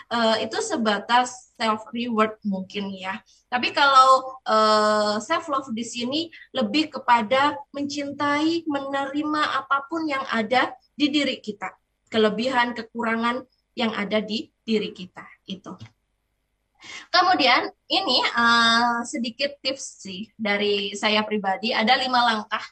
Uh, 0.08 0.40
itu 0.40 0.56
sebatas 0.64 1.52
self 1.60 1.84
reward 1.92 2.40
mungkin 2.48 2.96
ya. 2.96 3.20
Tapi 3.52 3.76
kalau 3.76 4.40
uh, 4.48 5.20
self 5.20 5.52
love 5.52 5.68
di 5.76 5.84
sini 5.84 6.32
lebih 6.56 6.96
kepada 6.96 7.60
mencintai, 7.76 8.64
menerima 8.64 9.42
apa 9.64 9.84
pun 9.92 10.08
yang 10.08 10.24
ada 10.32 10.72
di 10.96 11.12
diri 11.12 11.44
kita, 11.44 11.76
kelebihan, 12.08 12.72
kekurangan 12.72 13.44
yang 13.76 13.92
ada 13.92 14.24
di 14.24 14.48
diri 14.64 14.96
kita 14.96 15.28
itu. 15.44 15.76
Kemudian 17.12 17.68
ini 17.92 18.24
uh, 18.32 19.04
sedikit 19.04 19.60
tips 19.60 20.08
sih 20.08 20.32
dari 20.40 20.96
saya 20.96 21.26
pribadi 21.28 21.76
ada 21.76 22.00
lima 22.00 22.24
langkah 22.24 22.64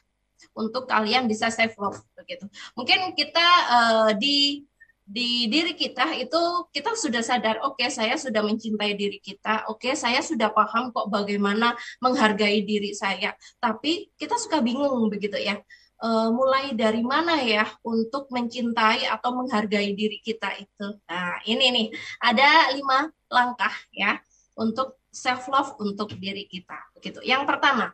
untuk 0.56 0.88
kalian 0.88 1.28
bisa 1.28 1.52
self 1.52 1.76
love 1.76 2.00
begitu. 2.16 2.48
Mungkin 2.72 3.12
kita 3.12 3.48
uh, 3.68 4.10
di 4.16 4.64
di 5.06 5.46
diri 5.46 5.78
kita 5.78 6.18
itu 6.18 6.66
kita 6.74 6.98
sudah 6.98 7.22
sadar 7.22 7.62
oke 7.62 7.78
okay, 7.78 7.94
saya 7.94 8.18
sudah 8.18 8.42
mencintai 8.42 8.98
diri 8.98 9.22
kita 9.22 9.70
oke 9.70 9.78
okay, 9.86 9.94
saya 9.94 10.18
sudah 10.18 10.50
paham 10.50 10.90
kok 10.90 11.06
bagaimana 11.06 11.78
menghargai 12.02 12.66
diri 12.66 12.90
saya 12.90 13.30
tapi 13.62 14.10
kita 14.18 14.34
suka 14.34 14.58
bingung 14.58 15.06
begitu 15.06 15.38
ya 15.38 15.62
uh, 16.02 16.28
mulai 16.34 16.74
dari 16.74 17.00
mana 17.06 17.38
ya 17.40 17.64
untuk 17.86 18.28
mencintai 18.34 19.08
atau 19.08 19.30
menghargai 19.36 19.96
diri 19.96 20.20
kita 20.20 20.52
itu. 20.58 20.86
Nah, 21.08 21.40
ini 21.48 21.66
nih 21.72 21.88
ada 22.20 22.74
lima 22.74 23.08
langkah 23.32 23.72
ya 23.92 24.20
untuk 24.56 25.00
self 25.08 25.48
love 25.48 25.72
untuk 25.80 26.12
diri 26.16 26.44
kita. 26.44 26.76
Begitu. 26.96 27.24
Yang 27.24 27.48
pertama, 27.48 27.92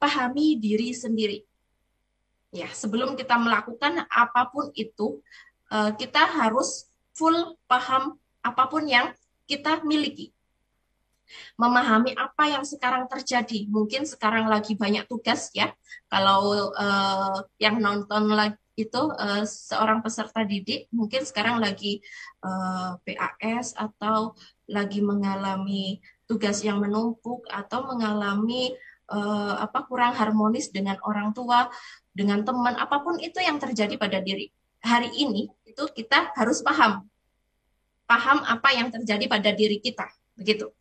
pahami 0.00 0.56
diri 0.56 0.96
sendiri. 0.96 1.44
Ya, 2.48 2.64
sebelum 2.72 3.12
kita 3.12 3.36
melakukan 3.36 4.08
apa 4.08 4.48
pun 4.48 4.72
itu, 4.72 5.20
uh, 5.72 5.90
kita 5.96 6.22
harus 6.24 6.88
full 7.16 7.56
paham 7.66 8.16
apa 8.44 8.64
pun 8.70 8.86
yang 8.86 9.12
kita 9.48 9.82
miliki 9.82 10.32
memahami 11.60 12.16
apa 12.16 12.48
yang 12.48 12.64
sekarang 12.64 13.04
terjadi. 13.04 13.68
Mungkin 13.68 14.08
sekarang 14.08 14.48
lagi 14.48 14.74
banyak 14.74 15.04
tugas 15.04 15.52
ya. 15.52 15.72
Kalau 16.08 16.72
uh, 16.72 17.44
yang 17.60 17.80
nonton 17.80 18.32
itu 18.78 19.02
uh, 19.18 19.42
seorang 19.42 20.00
peserta 20.00 20.46
didik 20.46 20.86
mungkin 20.94 21.26
sekarang 21.26 21.58
lagi 21.58 21.98
uh, 22.46 22.94
eh, 23.02 23.18
PAS 23.18 23.74
atau 23.74 24.38
lagi 24.70 25.02
mengalami 25.02 25.98
tugas 26.30 26.62
yang 26.62 26.78
menumpuk 26.78 27.42
atau 27.50 27.90
mengalami 27.90 28.70
uh, 29.10 29.58
apa 29.58 29.82
kurang 29.90 30.14
harmonis 30.14 30.70
dengan 30.70 30.94
orang 31.02 31.34
tua, 31.34 31.66
dengan 32.14 32.46
teman, 32.46 32.78
apa 32.78 33.02
pun 33.02 33.18
itu 33.18 33.42
yang 33.42 33.58
terjadi 33.58 33.98
pada 33.98 34.22
diri 34.22 34.46
hari 34.82 35.10
ini 35.16 35.50
itu 35.66 35.84
kita 35.94 36.32
harus 36.34 36.62
paham 36.64 37.06
paham 38.08 38.40
apa 38.46 38.72
yang 38.72 38.88
terjadi 38.88 39.24
pada 39.28 39.50
diri 39.52 39.78
kita 39.82 40.08
begitu 40.38 40.72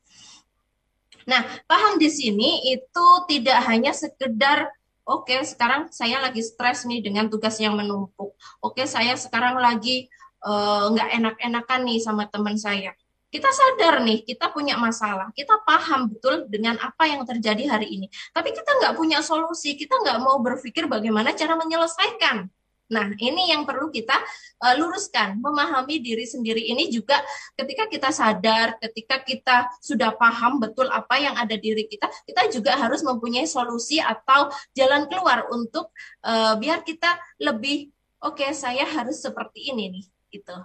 Nah, 1.27 1.43
paham 1.67 1.99
di 1.99 2.07
sini 2.07 2.71
itu 2.71 3.07
tidak 3.27 3.59
hanya 3.67 3.91
sekedar 3.91 4.71
oke 5.03 5.27
okay, 5.27 5.43
sekarang 5.43 5.91
saya 5.91 6.23
lagi 6.23 6.39
stres 6.39 6.87
nih 6.87 7.03
dengan 7.03 7.27
tugas 7.27 7.59
yang 7.59 7.75
menumpuk. 7.75 8.31
Oke, 8.63 8.83
okay, 8.83 8.85
saya 8.87 9.11
sekarang 9.19 9.59
lagi 9.59 10.07
uh, 10.47 10.87
nggak 10.95 11.09
enak-enakan 11.19 11.79
nih 11.83 11.99
sama 11.99 12.31
teman 12.31 12.55
saya. 12.55 12.95
Kita 13.27 13.51
sadar 13.51 14.07
nih, 14.07 14.23
kita 14.23 14.55
punya 14.55 14.79
masalah, 14.79 15.35
kita 15.35 15.59
paham 15.67 16.07
betul 16.07 16.47
dengan 16.47 16.79
apa 16.79 17.11
yang 17.11 17.27
terjadi 17.27 17.75
hari 17.75 17.91
ini. 17.91 18.07
Tapi 18.31 18.55
kita 18.55 18.79
nggak 18.79 18.95
punya 18.95 19.19
solusi, 19.19 19.75
kita 19.75 19.99
nggak 19.99 20.23
mau 20.23 20.39
berpikir 20.39 20.87
bagaimana 20.87 21.35
cara 21.35 21.59
menyelesaikan. 21.59 22.47
Nah, 22.87 23.11
ini 23.19 23.51
yang 23.51 23.67
perlu 23.67 23.91
kita 23.91 24.15
uh, 24.63 24.75
luruskan. 24.79 25.39
Memahami 25.43 25.99
diri 25.99 26.23
sendiri 26.23 26.63
ini 26.63 26.87
juga 26.87 27.19
ketika 27.59 27.87
kita 27.91 28.09
sadar, 28.15 28.79
ketika 28.79 29.19
kita 29.23 29.57
sudah 29.83 30.15
paham 30.15 30.63
betul 30.63 30.87
apa 30.87 31.19
yang 31.19 31.35
ada 31.35 31.55
diri 31.59 31.87
kita, 31.87 32.07
kita 32.23 32.47
juga 32.51 32.79
harus 32.79 33.03
mempunyai 33.03 33.43
solusi 33.43 33.99
atau 33.99 34.47
jalan 34.71 35.05
keluar 35.11 35.51
untuk 35.51 35.91
uh, 36.23 36.55
biar 36.55 36.83
kita 36.87 37.19
lebih 37.43 37.91
oke, 38.23 38.39
okay, 38.39 38.55
saya 38.55 38.87
harus 38.87 39.19
seperti 39.19 39.71
ini 39.71 39.99
nih, 39.99 40.05
gitu. 40.39 40.57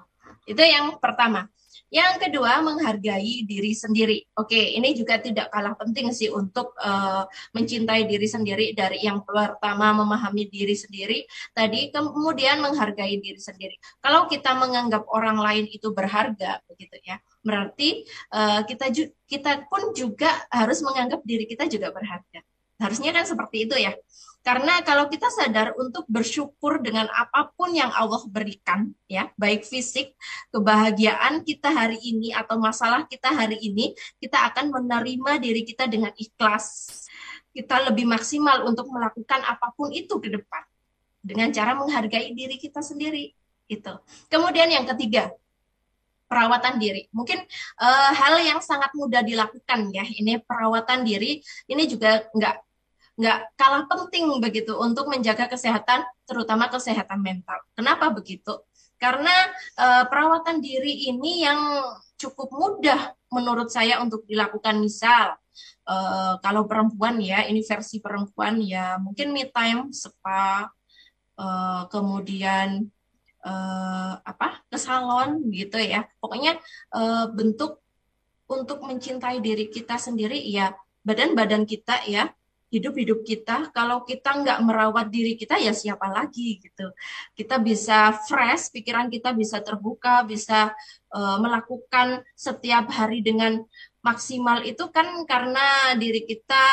Itu 0.47 0.63
yang 0.63 0.99
pertama. 0.99 1.47
Yang 1.93 2.25
kedua, 2.25 2.65
menghargai 2.65 3.45
diri 3.45 3.77
sendiri. 3.77 4.25
Oke, 4.41 4.57
ini 4.57 4.97
juga 4.97 5.21
tidak 5.21 5.53
kalah 5.53 5.77
penting 5.77 6.09
sih 6.17 6.33
untuk 6.33 6.73
uh, 6.81 7.29
mencintai 7.53 8.09
diri 8.09 8.25
sendiri 8.25 8.73
dari 8.73 9.05
yang 9.05 9.21
pertama 9.21 9.93
memahami 9.93 10.49
diri 10.49 10.73
sendiri, 10.73 11.29
tadi 11.53 11.93
kemudian 11.93 12.65
menghargai 12.65 13.21
diri 13.21 13.37
sendiri. 13.37 13.77
Kalau 14.01 14.25
kita 14.25 14.57
menganggap 14.57 15.05
orang 15.13 15.37
lain 15.37 15.69
itu 15.69 15.93
berharga, 15.93 16.65
begitu 16.65 16.97
ya, 17.05 17.21
berarti 17.45 18.09
uh, 18.33 18.65
kita 18.65 18.89
kita 19.29 19.69
pun 19.69 19.93
juga 19.93 20.33
harus 20.49 20.81
menganggap 20.81 21.21
diri 21.29 21.45
kita 21.45 21.69
juga 21.69 21.93
berharga. 21.93 22.41
Harusnya 22.81 23.13
kan 23.13 23.29
seperti 23.29 23.69
itu 23.69 23.77
ya. 23.77 23.93
Karena 24.43 24.83
kalau 24.83 25.07
kita 25.07 25.31
sadar 25.31 25.71
untuk 25.79 26.03
bersyukur 26.11 26.83
dengan 26.83 27.07
apa 27.15 27.55
pun 27.55 27.71
yang 27.71 27.95
Allah 27.95 28.19
berikan, 28.27 28.91
ya, 29.07 29.31
baik 29.39 29.63
fisik, 29.63 30.19
kebahagiaan 30.51 31.47
kita 31.47 31.71
hari 31.71 32.03
ini 32.03 32.35
atau 32.35 32.59
masalah 32.59 33.07
kita 33.07 33.31
hari 33.31 33.63
ini, 33.63 33.95
kita 34.19 34.43
akan 34.51 34.75
menerima 34.75 35.39
diri 35.39 35.63
kita 35.63 35.87
dengan 35.87 36.11
ikhlas. 36.19 36.91
Kita 37.55 37.87
lebih 37.87 38.03
maksimal 38.03 38.67
untuk 38.67 38.91
melakukan 38.91 39.47
apa 39.47 39.71
pun 39.79 39.95
itu 39.95 40.19
ke 40.19 40.35
depan 40.35 40.67
dengan 41.23 41.55
cara 41.55 41.79
menghargai 41.79 42.35
diri 42.35 42.59
kita 42.59 42.83
sendiri. 42.83 43.31
Itu. 43.71 43.95
Kemudian 44.27 44.67
yang 44.75 44.91
ketiga, 44.91 45.31
perawatan 46.27 46.83
diri. 46.83 47.07
Mungkin 47.15 47.45
uh, 47.79 48.11
hal 48.11 48.43
yang 48.43 48.59
sangat 48.59 48.91
mudah 48.97 49.23
dilakukan 49.23 49.93
ya. 49.95 50.03
Ini 50.03 50.43
perawatan 50.43 51.07
diri. 51.07 51.45
Ini 51.71 51.85
juga 51.87 52.25
nggak 52.33 52.72
nggak 53.13 53.39
kalah 53.61 53.85
penting 53.85 54.41
begitu 54.41 54.73
untuk 54.77 55.09
menjaga 55.09 55.49
kesehatan, 55.51 56.05
terutama 56.25 56.73
kesehatan 56.73 57.21
mental. 57.21 57.61
Kenapa 57.77 58.09
begitu? 58.09 58.65
Karena 58.97 59.33
e, 59.77 59.87
perawatan 60.09 60.63
diri 60.63 61.11
ini 61.13 61.45
yang 61.45 61.61
cukup 62.17 62.55
mudah 62.55 63.13
menurut 63.29 63.69
saya 63.69 64.01
untuk 64.01 64.25
dilakukan. 64.25 64.81
Misal, 64.81 65.37
e, 65.85 65.97
kalau 66.41 66.65
perempuan 66.65 67.21
ya, 67.21 67.45
ini 67.45 67.61
versi 67.61 68.01
perempuan 68.01 68.63
ya, 68.65 68.97
mungkin 68.97 69.35
me 69.35 69.45
time, 69.53 69.93
spa, 69.93 70.73
e, 71.37 71.47
kemudian 71.93 72.89
e, 73.45 73.53
apa 74.25 74.65
ke 74.73 74.79
salon 74.81 75.53
gitu 75.53 75.77
ya. 75.77 76.09
Pokoknya 76.17 76.57
e, 76.95 77.01
bentuk 77.35 77.83
untuk 78.49 78.85
mencintai 78.85 79.41
diri 79.41 79.69
kita 79.69 79.97
sendiri 79.97 80.37
ya 80.49 80.77
badan-badan 81.03 81.65
kita 81.65 82.05
ya 82.05 82.31
hidup-hidup 82.73 83.21
kita 83.23 83.69
kalau 83.77 84.01
kita 84.09 84.33
nggak 84.33 84.59
merawat 84.65 85.13
diri 85.13 85.37
kita 85.37 85.61
ya 85.61 85.77
siapa 85.77 86.09
lagi 86.09 86.57
gitu 86.57 86.89
kita 87.37 87.61
bisa 87.61 88.17
fresh 88.25 88.73
pikiran 88.73 89.13
kita 89.13 89.37
bisa 89.37 89.61
terbuka 89.61 90.25
bisa 90.25 90.73
uh, 91.13 91.37
melakukan 91.37 92.25
setiap 92.33 92.89
hari 92.89 93.21
dengan 93.21 93.61
maksimal 94.01 94.65
itu 94.65 94.89
kan 94.89 95.07
karena 95.29 95.93
diri 96.01 96.25
kita 96.25 96.65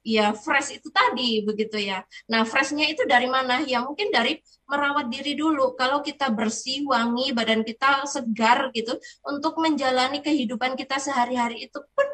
ya 0.00 0.32
fresh 0.32 0.80
itu 0.80 0.88
tadi 0.88 1.44
begitu 1.44 1.76
ya. 1.76 2.00
Nah, 2.32 2.48
freshnya 2.48 2.88
itu 2.88 3.04
dari 3.04 3.28
mana? 3.28 3.60
Ya 3.68 3.84
mungkin 3.84 4.08
dari 4.08 4.40
merawat 4.64 5.12
diri 5.12 5.36
dulu. 5.36 5.76
Kalau 5.76 6.00
kita 6.00 6.32
bersih, 6.32 6.88
wangi, 6.88 7.36
badan 7.36 7.62
kita 7.66 8.08
segar 8.08 8.72
gitu 8.72 8.96
untuk 9.28 9.60
menjalani 9.60 10.24
kehidupan 10.24 10.74
kita 10.78 10.96
sehari-hari 10.96 11.68
itu 11.68 11.78
pun 11.92 12.06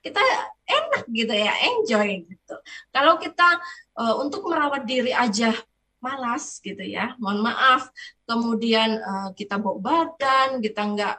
kita 0.00 0.22
enak 0.66 1.04
gitu 1.10 1.34
ya, 1.34 1.52
enjoy 1.72 2.26
gitu. 2.26 2.54
Kalau 2.94 3.18
kita 3.18 3.60
uh, 3.96 4.14
untuk 4.22 4.46
merawat 4.46 4.84
diri 4.86 5.10
aja 5.10 5.54
malas 5.98 6.60
gitu 6.62 6.82
ya, 6.82 7.16
mohon 7.18 7.42
maaf. 7.42 7.90
Kemudian 8.28 9.00
uh, 9.00 9.30
kita 9.34 9.58
bawa 9.58 9.78
badan, 9.80 10.62
kita 10.62 10.82
nggak 10.84 11.16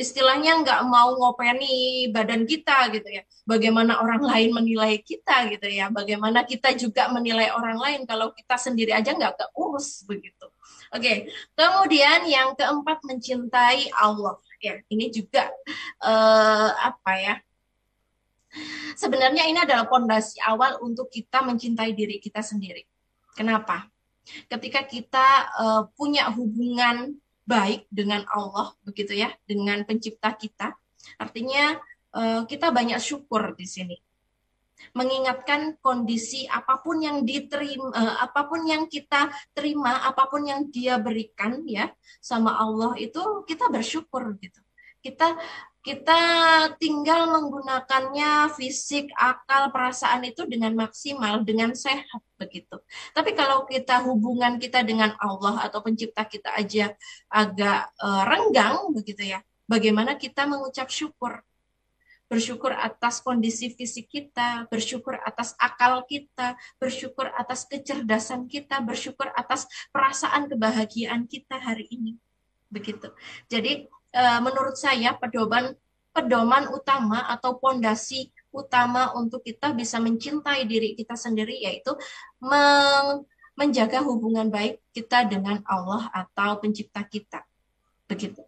istilahnya 0.00 0.64
nggak 0.64 0.80
mau 0.88 1.12
ngopeni 1.12 2.08
badan 2.08 2.48
kita 2.48 2.88
gitu 2.96 3.20
ya. 3.20 3.22
Bagaimana 3.44 4.00
orang 4.00 4.24
lain 4.24 4.50
menilai 4.56 4.96
kita 5.04 5.52
gitu 5.52 5.68
ya. 5.68 5.92
Bagaimana 5.92 6.48
kita 6.48 6.72
juga 6.72 7.12
menilai 7.12 7.52
orang 7.52 7.76
lain 7.76 8.00
kalau 8.08 8.32
kita 8.32 8.56
sendiri 8.56 8.96
aja 8.96 9.12
nggak 9.12 9.36
keurus 9.52 10.02
begitu. 10.08 10.48
Oke, 10.90 11.30
kemudian 11.54 12.26
yang 12.26 12.56
keempat 12.58 13.04
mencintai 13.06 13.94
Allah. 13.94 14.40
Ya, 14.60 14.82
ini 14.90 15.08
juga 15.08 15.48
uh, 16.02 16.70
apa 16.76 17.12
ya? 17.16 17.34
Sebenarnya 18.98 19.46
ini 19.46 19.62
adalah 19.62 19.86
pondasi 19.86 20.42
awal 20.42 20.82
untuk 20.82 21.06
kita 21.08 21.40
mencintai 21.46 21.94
diri 21.94 22.18
kita 22.18 22.42
sendiri. 22.42 22.82
Kenapa? 23.34 23.86
Ketika 24.50 24.84
kita 24.84 25.26
uh, 25.56 25.82
punya 25.94 26.28
hubungan 26.34 27.14
baik 27.50 27.90
dengan 27.90 28.22
Allah 28.30 28.70
begitu 28.86 29.18
ya, 29.18 29.34
dengan 29.42 29.82
pencipta 29.82 30.30
kita. 30.38 30.78
Artinya 31.18 31.74
uh, 32.14 32.46
kita 32.46 32.70
banyak 32.70 33.02
syukur 33.02 33.58
di 33.58 33.66
sini. 33.66 33.96
Mengingatkan 34.96 35.76
kondisi 35.82 36.48
apa 36.48 36.80
pun 36.80 37.02
yang 37.04 37.26
diterima, 37.26 37.90
uh, 37.92 38.16
apa 38.22 38.46
pun 38.48 38.64
yang 38.64 38.86
kita 38.86 39.28
terima, 39.52 40.06
apa 40.06 40.30
pun 40.30 40.46
yang 40.46 40.70
Dia 40.70 40.96
berikan 40.96 41.66
ya 41.66 41.90
sama 42.22 42.54
Allah 42.56 42.94
itu 42.96 43.44
kita 43.44 43.68
bersyukur 43.68 44.38
gitu. 44.40 44.62
Kita 45.00 45.36
kita 45.80 46.20
tinggal 46.76 47.32
menggunakannya 47.32 48.52
fisik, 48.52 49.08
akal, 49.16 49.72
perasaan 49.72 50.28
itu 50.28 50.44
dengan 50.44 50.76
maksimal, 50.76 51.40
dengan 51.40 51.72
sehat 51.72 52.20
begitu. 52.36 52.76
Tapi 53.16 53.32
kalau 53.32 53.64
kita 53.64 54.04
hubungan 54.04 54.60
kita 54.60 54.84
dengan 54.84 55.16
Allah 55.16 55.64
atau 55.64 55.80
pencipta 55.80 56.28
kita 56.28 56.52
aja 56.52 56.92
agak 57.32 57.96
uh, 57.96 58.28
renggang 58.28 58.92
begitu 58.92 59.32
ya, 59.32 59.40
bagaimana 59.64 60.20
kita 60.20 60.44
mengucap 60.44 60.92
syukur? 60.92 61.40
Bersyukur 62.30 62.70
atas 62.76 63.18
kondisi 63.24 63.74
fisik 63.74 64.06
kita, 64.06 64.68
bersyukur 64.70 65.18
atas 65.18 65.56
akal 65.58 66.04
kita, 66.06 66.54
bersyukur 66.78 67.26
atas 67.34 67.66
kecerdasan 67.66 68.46
kita, 68.46 68.78
bersyukur 68.84 69.32
atas 69.34 69.66
perasaan 69.90 70.46
kebahagiaan 70.46 71.26
kita 71.26 71.58
hari 71.58 71.90
ini. 71.90 72.14
Begitu. 72.70 73.10
Jadi 73.50 73.90
menurut 74.16 74.74
saya 74.74 75.14
pedoman 75.14 75.70
pedoman 76.10 76.66
utama 76.74 77.22
atau 77.30 77.62
pondasi 77.62 78.34
utama 78.50 79.14
untuk 79.14 79.46
kita 79.46 79.70
bisa 79.70 80.02
mencintai 80.02 80.66
diri 80.66 80.98
kita 80.98 81.14
sendiri 81.14 81.54
yaitu 81.54 81.94
men 82.42 83.22
menjaga 83.58 84.00
hubungan 84.00 84.48
baik 84.48 84.80
kita 84.96 85.28
dengan 85.28 85.60
Allah 85.68 86.08
atau 86.16 86.56
pencipta 86.64 87.04
kita. 87.04 87.44
Begitu. 88.08 88.40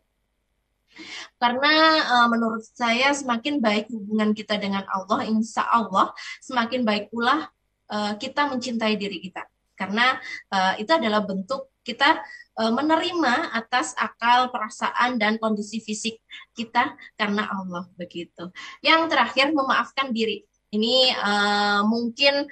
Karena 1.37 1.73
uh, 2.01 2.29
menurut 2.33 2.65
saya 2.65 3.13
semakin 3.13 3.61
baik 3.61 3.93
hubungan 3.93 4.33
kita 4.33 4.57
dengan 4.57 4.89
Allah, 4.89 5.29
insya 5.29 5.69
Allah 5.69 6.17
semakin 6.41 6.85
baik 6.85 7.13
pula 7.13 7.49
uh, 7.93 8.13
kita 8.17 8.49
mencintai 8.49 8.97
diri 8.97 9.21
kita. 9.21 9.45
Karena 9.77 10.17
uh, 10.53 10.81
itu 10.81 10.93
adalah 10.93 11.25
bentuk 11.25 11.72
kita 11.83 12.23
Eh, 12.53 12.69
menerima 12.69 13.49
atas 13.57 13.97
akal, 13.97 14.53
perasaan 14.53 15.17
dan 15.17 15.41
kondisi 15.41 15.81
fisik 15.81 16.21
kita 16.53 16.93
karena 17.17 17.49
Allah 17.49 17.89
begitu. 17.97 18.53
Yang 18.85 19.09
terakhir 19.09 19.57
memaafkan 19.57 20.13
diri. 20.13 20.45
Ini 20.73 21.17
uh, 21.21 21.81
mungkin 21.85 22.49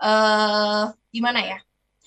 uh, 0.00 0.92
gimana 1.12 1.40
ya? 1.40 1.58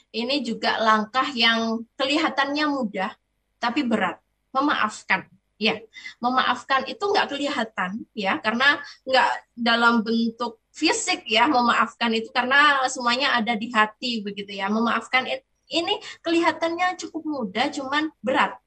Ini 0.09 0.41
juga 0.45 0.77
langkah 0.81 1.25
yang 1.33 1.85
kelihatannya 1.97 2.65
mudah 2.65 3.13
tapi 3.61 3.85
berat. 3.85 4.17
Memaafkan 4.49 5.29
ya 5.55 5.79
memaafkan 6.19 6.83
itu 6.83 6.99
nggak 6.99 7.31
kelihatan 7.31 8.03
ya 8.11 8.43
karena 8.43 8.75
nggak 9.07 9.29
dalam 9.55 10.03
bentuk 10.03 10.59
fisik 10.67 11.23
ya 11.31 11.47
memaafkan 11.47 12.11
itu 12.11 12.27
karena 12.27 12.83
semuanya 12.91 13.39
ada 13.39 13.55
di 13.55 13.71
hati 13.71 14.19
begitu 14.19 14.51
ya 14.51 14.67
memaafkan 14.67 15.23
itu 15.23 15.47
ini 15.71 15.97
kelihatannya 16.21 16.97
cukup 17.01 17.23
mudah, 17.25 17.71
cuman 17.73 18.13
berat. 18.21 18.57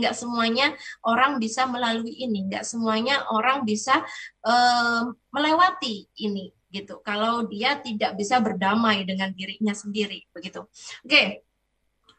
Nggak 0.00 0.16
semuanya 0.16 0.72
orang 1.04 1.36
bisa 1.36 1.68
melalui 1.68 2.16
ini, 2.16 2.48
nggak 2.48 2.64
semuanya 2.64 3.28
orang 3.28 3.68
bisa 3.68 4.00
melewati 5.28 6.08
ini 6.24 6.48
gitu. 6.72 7.02
Kalau 7.04 7.44
dia 7.44 7.76
tidak 7.82 8.16
bisa 8.16 8.40
berdamai 8.40 9.04
dengan 9.04 9.34
dirinya 9.34 9.76
sendiri, 9.76 10.24
begitu. 10.32 10.64
Oke, 11.04 11.44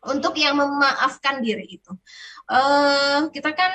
untuk 0.05 0.37
yang 0.37 0.61
memaafkan 0.61 1.41
diri 1.41 1.81
itu, 1.81 1.93
kita 3.33 3.51
kan 3.55 3.71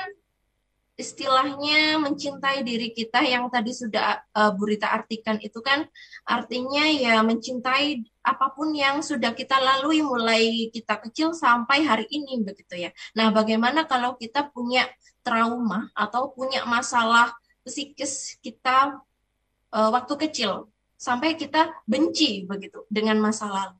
istilahnya 0.97 2.01
mencintai 2.01 2.65
diri 2.65 2.89
kita 2.89 3.21
yang 3.21 3.53
tadi 3.53 3.69
sudah 3.69 4.17
uh, 4.33 4.51
Burita 4.57 4.89
artikan 4.89 5.37
itu 5.37 5.61
kan 5.61 5.85
artinya 6.25 6.89
ya 6.89 7.21
mencintai 7.21 8.01
apa 8.25 8.49
pun 8.57 8.73
yang 8.73 9.05
sudah 9.05 9.37
kita 9.37 9.61
lalui 9.61 10.01
mulai 10.01 10.73
kita 10.73 10.97
kecil 11.05 11.37
sampai 11.37 11.85
hari 11.85 12.09
ini 12.09 12.41
begitu 12.41 12.89
ya. 12.89 12.91
Nah, 13.13 13.29
bagaimana 13.29 13.85
kalau 13.85 14.17
kita 14.17 14.49
punya 14.49 14.89
trauma 15.21 15.93
atau 15.93 16.33
punya 16.33 16.65
masalah 16.65 17.29
psikis 17.61 18.41
kita 18.41 18.97
uh, 19.69 19.89
waktu 19.93 20.13
kecil 20.27 20.73
sampai 20.97 21.37
kita 21.37 21.77
benci 21.85 22.49
begitu 22.49 22.89
dengan 22.89 23.21
masa 23.21 23.45
lalu 23.45 23.77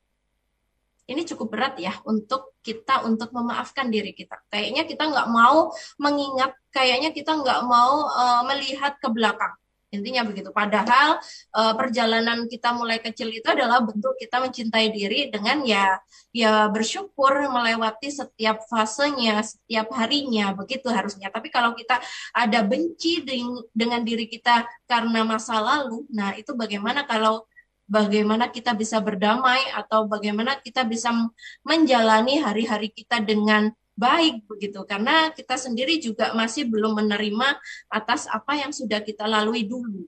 ini 1.07 1.23
cukup 1.23 1.47
berat 1.55 1.75
ya 1.79 1.95
untuk 2.03 2.56
kita 2.67 3.07
untuk 3.07 3.31
memaafkan 3.31 3.87
diri 3.87 4.11
kita. 4.11 4.35
Kayaknya 4.51 4.83
kita 4.83 5.03
nggak 5.07 5.27
mau 5.31 5.71
mengingat, 6.03 6.51
kayaknya 6.75 7.15
kita 7.15 7.31
nggak 7.39 7.63
mau 7.63 8.11
uh, 8.11 8.43
melihat 8.43 8.99
ke 8.99 9.07
belakang. 9.07 9.55
Intinya 9.87 10.27
begitu. 10.27 10.51
Padahal 10.51 11.15
uh, 11.55 11.73
perjalanan 11.79 12.43
kita 12.51 12.75
mulai 12.75 12.99
kecil 12.99 13.31
itu 13.31 13.47
adalah 13.47 13.79
bentuk 13.79 14.19
kita 14.19 14.43
mencintai 14.43 14.91
diri 14.91 15.31
dengan 15.31 15.63
ya 15.63 15.95
ya 16.35 16.67
bersyukur 16.67 17.47
melewati 17.47 18.11
setiap 18.11 18.67
fasenya, 18.67 19.39
setiap 19.47 19.87
harinya, 19.95 20.51
begitu 20.51 20.91
harusnya. 20.91 21.31
Tapi 21.31 21.47
kalau 21.47 21.71
kita 21.71 22.03
ada 22.35 22.59
benci 22.67 23.23
dengan 23.71 24.03
diri 24.03 24.27
kita 24.27 24.67
karena 24.83 25.23
masa 25.23 25.63
lalu, 25.63 26.03
nah 26.11 26.35
itu 26.35 26.51
bagaimana 26.51 27.07
kalau 27.07 27.47
bagaimana 27.87 28.51
kita 28.51 28.75
bisa 28.75 28.99
berdamai 28.99 29.63
atau 29.71 30.05
bagaimana 30.05 30.59
kita 30.59 30.83
bisa 30.83 31.09
menjalani 31.63 32.43
hari-hari 32.43 32.91
kita 32.91 33.23
dengan 33.23 33.71
baik 33.97 34.45
begitu 34.45 34.85
karena 34.85 35.33
kita 35.33 35.57
sendiri 35.57 35.97
juga 35.97 36.29
masih 36.37 36.69
belum 36.69 37.01
menerima 37.01 37.57
atas 37.89 38.29
apa 38.29 38.53
yang 38.59 38.69
sudah 38.69 39.01
kita 39.01 39.25
lalui 39.25 39.65
dulu. 39.65 40.05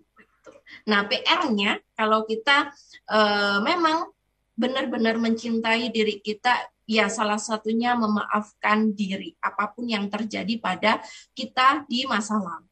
Nah 0.86 1.10
PR-nya 1.10 1.82
kalau 1.98 2.30
kita 2.30 2.70
e, 3.10 3.20
memang 3.66 4.14
benar-benar 4.54 5.18
mencintai 5.18 5.90
diri 5.90 6.22
kita 6.22 6.70
ya 6.86 7.10
salah 7.10 7.42
satunya 7.42 7.98
memaafkan 7.98 8.94
diri 8.94 9.34
apa 9.42 9.74
pun 9.74 9.90
yang 9.90 10.06
terjadi 10.06 10.54
pada 10.62 11.02
kita 11.34 11.90
di 11.90 12.06
masa 12.06 12.38
lalu. 12.38 12.70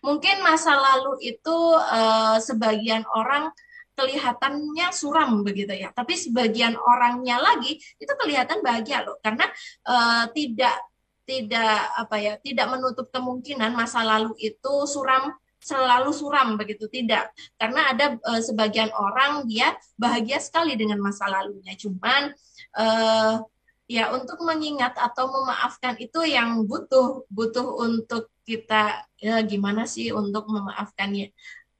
Mungkin 0.00 0.40
masa 0.40 0.72
lalu 0.72 1.20
itu 1.20 1.56
e, 1.76 2.00
sebagian 2.40 3.04
orang 3.12 3.52
kelihatannya 3.94 4.90
suram 4.90 5.42
begitu 5.46 5.72
ya. 5.74 5.90
Tapi 5.94 6.14
sebagian 6.18 6.74
orangnya 6.78 7.38
lagi 7.40 7.78
itu 7.78 8.12
kelihatan 8.18 8.60
bahagia 8.60 9.06
loh. 9.06 9.16
Karena 9.22 9.46
uh, 9.86 10.28
tidak 10.34 10.76
tidak 11.24 11.80
apa 11.96 12.16
ya 12.20 12.32
tidak 12.36 12.68
menutup 12.68 13.08
kemungkinan 13.08 13.72
masa 13.72 14.04
lalu 14.04 14.36
itu 14.36 14.74
suram 14.84 15.32
selalu 15.62 16.12
suram 16.12 16.60
begitu. 16.60 16.90
Tidak. 16.90 17.24
Karena 17.56 17.94
ada 17.94 18.18
uh, 18.20 18.42
sebagian 18.42 18.92
orang 18.92 19.48
dia 19.48 19.72
bahagia 19.96 20.42
sekali 20.42 20.76
dengan 20.76 21.00
masa 21.00 21.30
lalunya. 21.30 21.72
Cuman 21.78 22.34
uh, 22.76 23.40
ya 23.88 24.12
untuk 24.16 24.40
mengingat 24.44 24.96
atau 24.96 25.28
memaafkan 25.28 25.96
itu 26.00 26.24
yang 26.24 26.64
butuh 26.64 27.28
butuh 27.28 27.84
untuk 27.84 28.32
kita 28.44 29.08
ya 29.16 29.40
gimana 29.44 29.88
sih 29.88 30.12
untuk 30.12 30.48
memaafkannya 30.48 31.32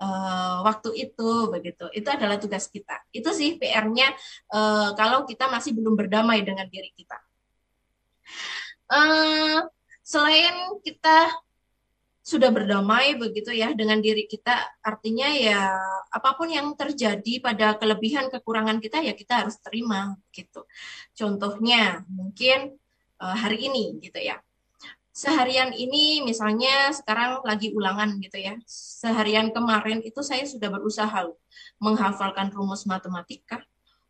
uh, 0.05 0.57
waktu 0.69 1.09
itu 1.09 1.49
begitu. 1.49 1.89
Itu 1.97 2.09
adalah 2.13 2.37
tugas 2.37 2.69
kita. 2.69 3.01
Itu 3.09 3.33
sih 3.33 3.57
PR-nya 3.57 4.13
uh, 4.53 4.93
kalau 4.93 5.25
kita 5.25 5.49
masih 5.49 5.73
belum 5.73 5.97
berdamai 5.97 6.45
dengan 6.45 6.69
diri 6.69 6.93
kita. 6.93 7.17
Uh, 8.93 9.65
selain 10.05 10.77
kita 10.85 11.33
sudah 12.25 12.49
berdamai 12.49 13.21
begitu 13.21 13.53
ya 13.53 13.77
dengan 13.77 14.01
diri 14.01 14.25
kita 14.25 14.81
artinya 14.81 15.29
ya 15.29 15.77
apa 16.09 16.33
pun 16.33 16.49
yang 16.49 16.73
terjadi 16.73 17.37
pada 17.45 17.77
kelebihan 17.77 18.33
kekurangan 18.33 18.81
kita 18.81 19.05
ya 19.05 19.13
kita 19.13 19.45
harus 19.45 19.61
terima 19.61 20.17
gitu 20.33 20.65
contohnya 21.13 22.01
mungkin 22.09 22.81
uh, 23.21 23.37
hari 23.37 23.69
ini 23.69 24.01
gitu 24.01 24.25
ya 24.25 24.41
seharian 25.15 25.71
ini 25.71 26.27
misalnya 26.27 26.91
sekarang 26.91 27.39
lagi 27.47 27.71
ulangan 27.71 28.19
gitu 28.19 28.35
ya 28.35 28.59
seharian 28.67 29.55
kemarin 29.55 30.03
itu 30.03 30.19
saya 30.27 30.43
sudah 30.43 30.67
berusaha 30.75 31.31
menghafalkan 31.79 32.51
rumus 32.51 32.83
matematika 32.85 33.63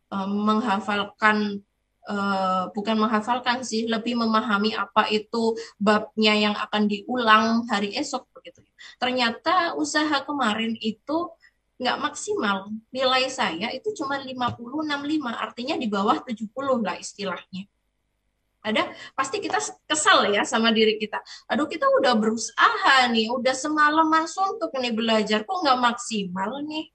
um, 0.09 0.49
menghafalkan 0.49 1.61
Uh, 2.05 2.69
bukan 2.77 3.01
menghafalkan 3.01 3.65
sih, 3.65 3.89
lebih 3.89 4.13
memahami 4.13 4.77
apa 4.77 5.09
itu 5.09 5.57
babnya 5.81 6.37
yang 6.37 6.53
akan 6.53 6.85
diulang 6.85 7.65
hari 7.65 7.97
esok 7.97 8.29
begitu. 8.29 8.61
Ternyata 9.01 9.73
usaha 9.73 10.21
kemarin 10.21 10.77
itu 10.77 11.33
nggak 11.81 11.97
maksimal. 11.97 12.69
Nilai 12.93 13.25
saya 13.25 13.73
itu 13.73 13.89
cuma 13.97 14.21
50 14.21 14.29
65, 14.29 15.33
artinya 15.33 15.75
di 15.81 15.87
bawah 15.89 16.21
70 16.21 16.45
lah 16.85 16.93
istilahnya. 17.01 17.65
Ada 18.65 18.89
pasti 19.13 19.37
kita 19.37 19.61
kesal 19.85 20.33
ya 20.33 20.41
sama 20.41 20.73
diri 20.73 20.97
kita. 20.97 21.21
Aduh 21.53 21.69
kita 21.69 21.85
udah 22.01 22.17
berusaha 22.17 23.05
nih, 23.13 23.29
udah 23.29 23.53
semalam 23.53 24.09
masuk 24.09 24.57
untuk 24.57 24.73
nih 24.73 24.89
belajar 24.89 25.45
kok 25.45 25.61
nggak 25.61 25.77
maksimal 25.77 26.65
nih 26.65 26.89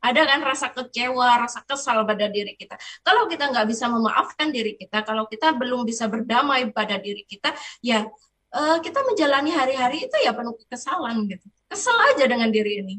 ada 0.00 0.24
kan 0.24 0.40
rasa 0.40 0.72
kecewa, 0.72 1.44
rasa 1.44 1.60
kesal 1.68 2.08
pada 2.08 2.26
diri 2.32 2.56
kita. 2.56 2.80
Kalau 3.04 3.28
kita 3.28 3.52
nggak 3.52 3.68
bisa 3.68 3.84
memaafkan 3.92 4.48
diri 4.48 4.72
kita, 4.74 5.04
kalau 5.04 5.28
kita 5.28 5.52
belum 5.52 5.84
bisa 5.84 6.08
berdamai 6.08 6.72
pada 6.72 6.96
diri 6.96 7.28
kita, 7.28 7.52
ya 7.84 8.08
uh, 8.56 8.78
kita 8.80 9.04
menjalani 9.04 9.52
hari-hari 9.52 10.08
itu 10.08 10.16
ya 10.24 10.32
penuh 10.32 10.56
kekesalan 10.64 11.28
gitu. 11.28 11.46
Kesel 11.68 11.96
aja 12.16 12.24
dengan 12.24 12.48
diri 12.48 12.80
ini. 12.80 12.96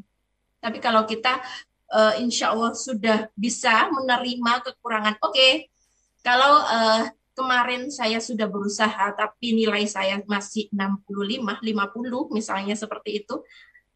Tapi 0.61 0.77
kalau 0.77 1.09
kita 1.09 1.41
uh, 1.89 2.13
insya 2.21 2.53
Allah 2.53 2.77
sudah 2.77 3.33
bisa 3.33 3.89
menerima 3.89 4.61
kekurangan, 4.61 5.17
oke, 5.25 5.33
okay, 5.33 5.73
kalau 6.21 6.61
uh, 6.69 7.09
kemarin 7.31 7.87
saya 7.89 8.19
sudah 8.19 8.47
berusaha 8.47 9.15
tapi 9.15 9.55
nilai 9.55 9.87
saya 9.87 10.19
masih 10.27 10.67
65, 10.73 11.61
50 11.63 12.35
misalnya 12.35 12.75
seperti 12.75 13.23
itu, 13.23 13.41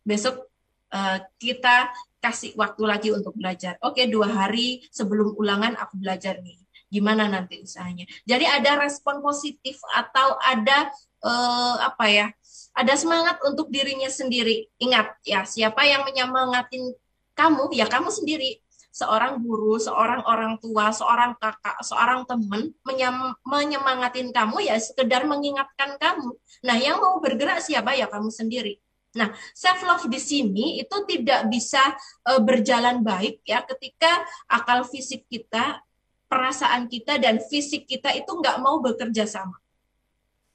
besok 0.05 0.47
uh, 0.93 1.19
kita 1.41 1.91
kasih 2.23 2.57
waktu 2.57 2.83
lagi 2.87 3.09
untuk 3.13 3.37
belajar. 3.37 3.77
Oke, 3.85 4.09
dua 4.09 4.25
hari 4.25 4.81
sebelum 4.89 5.37
ulangan 5.37 5.77
aku 5.77 6.01
belajar 6.01 6.41
nih. 6.41 6.57
Gimana 6.89 7.29
nanti 7.29 7.61
usahanya? 7.61 8.07
Jadi 8.25 8.45
ada 8.47 8.81
respon 8.81 9.19
positif 9.21 9.77
atau 9.93 10.37
ada 10.41 10.89
uh, 11.21 11.75
apa 11.85 12.05
ya? 12.09 12.27
Ada 12.75 12.97
semangat 12.97 13.39
untuk 13.45 13.69
dirinya 13.69 14.09
sendiri. 14.09 14.67
Ingat 14.81 15.21
ya, 15.21 15.45
siapa 15.45 15.85
yang 15.85 16.07
menyemangatin 16.07 16.97
kamu? 17.37 17.71
Ya 17.75 17.85
kamu 17.85 18.09
sendiri. 18.09 18.64
Seorang 18.95 19.43
guru, 19.43 19.75
seorang 19.75 20.23
orang 20.23 20.55
tua, 20.63 20.87
seorang 20.95 21.35
kakak, 21.35 21.83
seorang 21.83 22.23
teman 22.23 22.71
menyem 22.87 23.35
menyemangatin 23.43 24.31
kamu 24.31 24.71
ya 24.71 24.79
sekedar 24.79 25.27
mengingatkan 25.27 25.99
kamu. 25.99 26.31
Nah, 26.63 26.79
yang 26.79 27.03
mau 27.03 27.19
bergerak 27.19 27.59
siapa? 27.59 27.91
Ya 27.91 28.07
kamu 28.07 28.31
sendiri. 28.31 28.79
Nah, 29.15 29.31
self 29.55 29.79
love 29.83 30.07
di 30.11 30.19
sini 30.19 30.79
itu 30.79 30.95
tidak 31.07 31.47
bisa 31.47 31.79
uh, 32.27 32.39
berjalan 32.39 32.99
baik 32.99 33.43
ya 33.47 33.63
ketika 33.63 34.11
akal 34.47 34.83
fisik 34.83 35.23
kita, 35.31 35.79
perasaan 36.27 36.91
kita 36.91 37.15
dan 37.15 37.39
fisik 37.39 37.87
kita 37.87 38.11
itu 38.11 38.27
nggak 38.27 38.59
mau 38.59 38.83
bekerja 38.83 39.23
sama. 39.23 39.55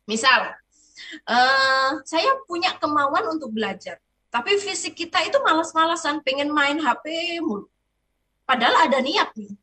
Misal, 0.04 0.52
uh, 1.24 1.92
saya 2.04 2.36
punya 2.44 2.76
kemauan 2.76 3.32
untuk 3.32 3.48
belajar, 3.52 3.96
tapi 4.28 4.60
fisik 4.60 4.92
kita 4.92 5.24
itu 5.24 5.40
malas-malasan, 5.40 6.20
pengen 6.20 6.52
main 6.52 6.76
HP 6.76 7.40
mulu. 7.40 7.69
Padahal 8.50 8.90
ada 8.90 8.98
niat 8.98 9.30
nih, 9.38 9.54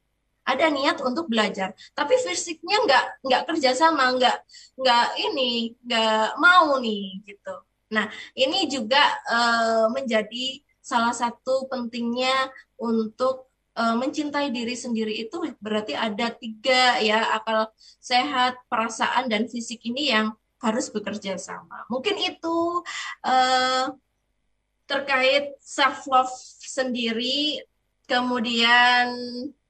ada 0.47 0.71
niat 0.71 1.03
untuk 1.03 1.27
belajar, 1.27 1.75
tapi 1.91 2.15
fisiknya 2.23 2.87
nggak 2.87 3.05
nggak 3.27 3.43
kerja 3.51 3.75
sama, 3.75 4.15
nggak 4.15 4.37
nggak 4.79 5.07
ini 5.27 5.75
nggak 5.83 6.39
mau 6.39 6.79
nih 6.79 7.19
gitu. 7.27 7.67
Nah, 7.91 8.07
ini 8.31 8.71
juga 8.71 9.03
uh, 9.27 9.91
menjadi 9.91 10.63
salah 10.79 11.11
satu 11.11 11.67
pentingnya 11.67 12.47
untuk 12.79 13.51
uh, 13.75 13.95
mencintai 13.99 14.55
diri 14.55 14.71
sendiri 14.71 15.19
itu 15.19 15.35
berarti 15.59 15.91
ada 15.91 16.31
tiga 16.31 16.95
ya 17.03 17.35
akal 17.35 17.67
sehat, 17.99 18.55
perasaan 18.71 19.27
dan 19.27 19.51
fisik 19.51 19.83
ini 19.83 20.15
yang 20.15 20.31
harus 20.63 20.87
bekerja 20.89 21.35
sama. 21.35 21.83
Mungkin 21.91 22.15
itu 22.17 22.81
uh, 23.27 23.85
terkait 24.87 25.59
self 25.59 26.07
love 26.07 26.31
sendiri. 26.63 27.61
Kemudian 28.07 29.11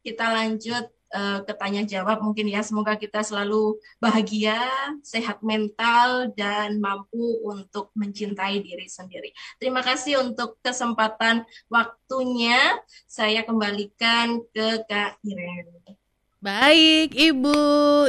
kita 0.06 0.30
lanjut 0.30 0.86
uh, 1.13 1.39
ke 1.43 1.54
tanya 1.58 1.84
jawab 1.84 2.21
mungkin 2.23 2.47
ya 2.47 2.62
semoga 2.63 2.95
kita 2.95 3.26
selalu 3.26 3.82
bahagia, 4.00 4.62
sehat 5.04 5.41
mental 5.43 6.32
dan 6.38 6.78
mampu 6.78 7.41
untuk 7.43 7.91
mencintai 7.97 8.62
diri 8.62 8.88
sendiri. 8.88 9.34
Terima 9.58 9.82
kasih 9.84 10.21
untuk 10.21 10.62
kesempatan 10.62 11.43
waktunya. 11.67 12.78
Saya 13.10 13.43
kembalikan 13.43 14.45
ke 14.54 14.86
Kak 14.88 15.19
Irene. 15.26 16.07
Baik, 16.38 17.17
Ibu. 17.17 17.58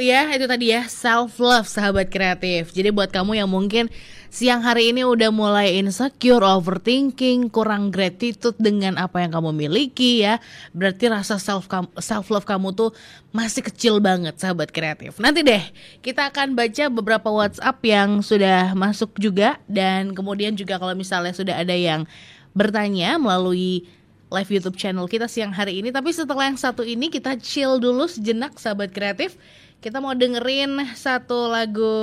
Ya, 0.04 0.28
itu 0.36 0.44
tadi 0.44 0.68
ya 0.68 0.84
self 0.84 1.40
love 1.40 1.64
sahabat 1.64 2.12
kreatif. 2.12 2.76
Jadi 2.76 2.92
buat 2.92 3.08
kamu 3.08 3.40
yang 3.40 3.48
mungkin 3.48 3.88
siang 4.28 4.60
hari 4.60 4.92
ini 4.92 5.00
udah 5.00 5.32
mulai 5.32 5.80
insecure, 5.80 6.44
overthinking, 6.44 7.48
kurang 7.48 7.88
gratitude 7.88 8.52
dengan 8.60 9.00
apa 9.00 9.24
yang 9.24 9.32
kamu 9.32 9.56
miliki 9.56 10.28
ya. 10.28 10.44
Berarti 10.76 11.08
rasa 11.08 11.40
self 11.40 11.72
self 12.04 12.28
love 12.28 12.44
kamu 12.44 12.76
tuh 12.76 12.92
masih 13.32 13.64
kecil 13.64 13.96
banget 13.96 14.36
sahabat 14.36 14.76
kreatif. 14.76 15.16
Nanti 15.16 15.40
deh 15.40 15.64
kita 16.04 16.28
akan 16.28 16.52
baca 16.52 16.84
beberapa 16.92 17.32
WhatsApp 17.32 17.80
yang 17.80 18.20
sudah 18.20 18.76
masuk 18.76 19.16
juga 19.16 19.56
dan 19.72 20.12
kemudian 20.12 20.52
juga 20.52 20.76
kalau 20.76 20.92
misalnya 20.92 21.32
sudah 21.32 21.64
ada 21.64 21.72
yang 21.72 22.04
bertanya 22.52 23.16
melalui 23.16 23.88
live 24.28 24.50
YouTube 24.52 24.76
channel 24.76 25.08
kita 25.08 25.26
siang 25.26 25.52
hari 25.52 25.80
ini. 25.80 25.88
Tapi 25.88 26.12
setelah 26.12 26.48
yang 26.48 26.60
satu 26.60 26.84
ini 26.84 27.08
kita 27.08 27.36
chill 27.40 27.80
dulu 27.80 28.08
sejenak 28.08 28.56
sahabat 28.60 28.92
kreatif. 28.92 29.36
Kita 29.78 30.02
mau 30.02 30.10
dengerin 30.12 30.90
satu 30.98 31.48
lagu 31.48 31.94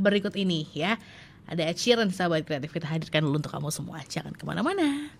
berikut 0.00 0.32
ini 0.34 0.66
ya. 0.72 0.96
Ada 1.44 1.68
Ed 1.68 1.76
Sheeran 1.76 2.08
sahabat 2.08 2.48
kreatif 2.48 2.72
kita 2.72 2.88
hadirkan 2.88 3.20
dulu 3.20 3.36
untuk 3.36 3.52
kamu 3.52 3.68
semua 3.68 4.00
Jangan 4.08 4.32
ke 4.32 4.48
mana-mana 4.48 5.12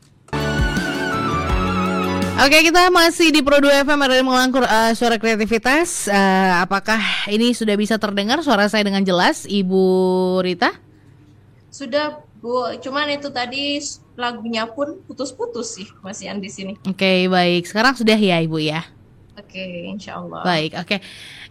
Oke 2.40 2.64
kita 2.64 2.88
masih 2.88 3.28
di 3.28 3.44
Pro 3.44 3.60
2 3.60 3.84
FM 3.84 4.00
ada 4.00 4.24
melangkur 4.24 4.64
uh, 4.64 4.92
suara 4.96 5.20
kreativitas 5.20 6.08
uh, 6.08 6.64
Apakah 6.64 7.28
ini 7.28 7.52
sudah 7.52 7.76
bisa 7.76 8.00
terdengar 8.00 8.40
suara 8.40 8.64
saya 8.72 8.88
dengan 8.88 9.04
jelas 9.04 9.44
Ibu 9.44 9.84
Rita? 10.40 10.72
Sudah 11.68 12.23
Bu, 12.44 12.76
cuman 12.76 13.08
itu 13.08 13.32
tadi 13.32 13.80
lagunya 14.20 14.68
pun 14.68 15.00
putus-putus 15.08 15.80
sih 15.80 15.88
Mas 16.04 16.20
Ian 16.20 16.44
di 16.44 16.52
sini. 16.52 16.76
Oke, 16.84 17.00
okay, 17.00 17.18
baik. 17.24 17.64
Sekarang 17.64 17.96
sudah 17.96 18.20
ya 18.20 18.36
Ibu 18.44 18.60
ya. 18.60 18.84
Oke, 19.32 19.43
okay, 19.54 19.86
insya 19.86 20.18
Allah. 20.18 20.42
Baik, 20.42 20.74
oke. 20.74 20.86
Okay. 20.90 20.98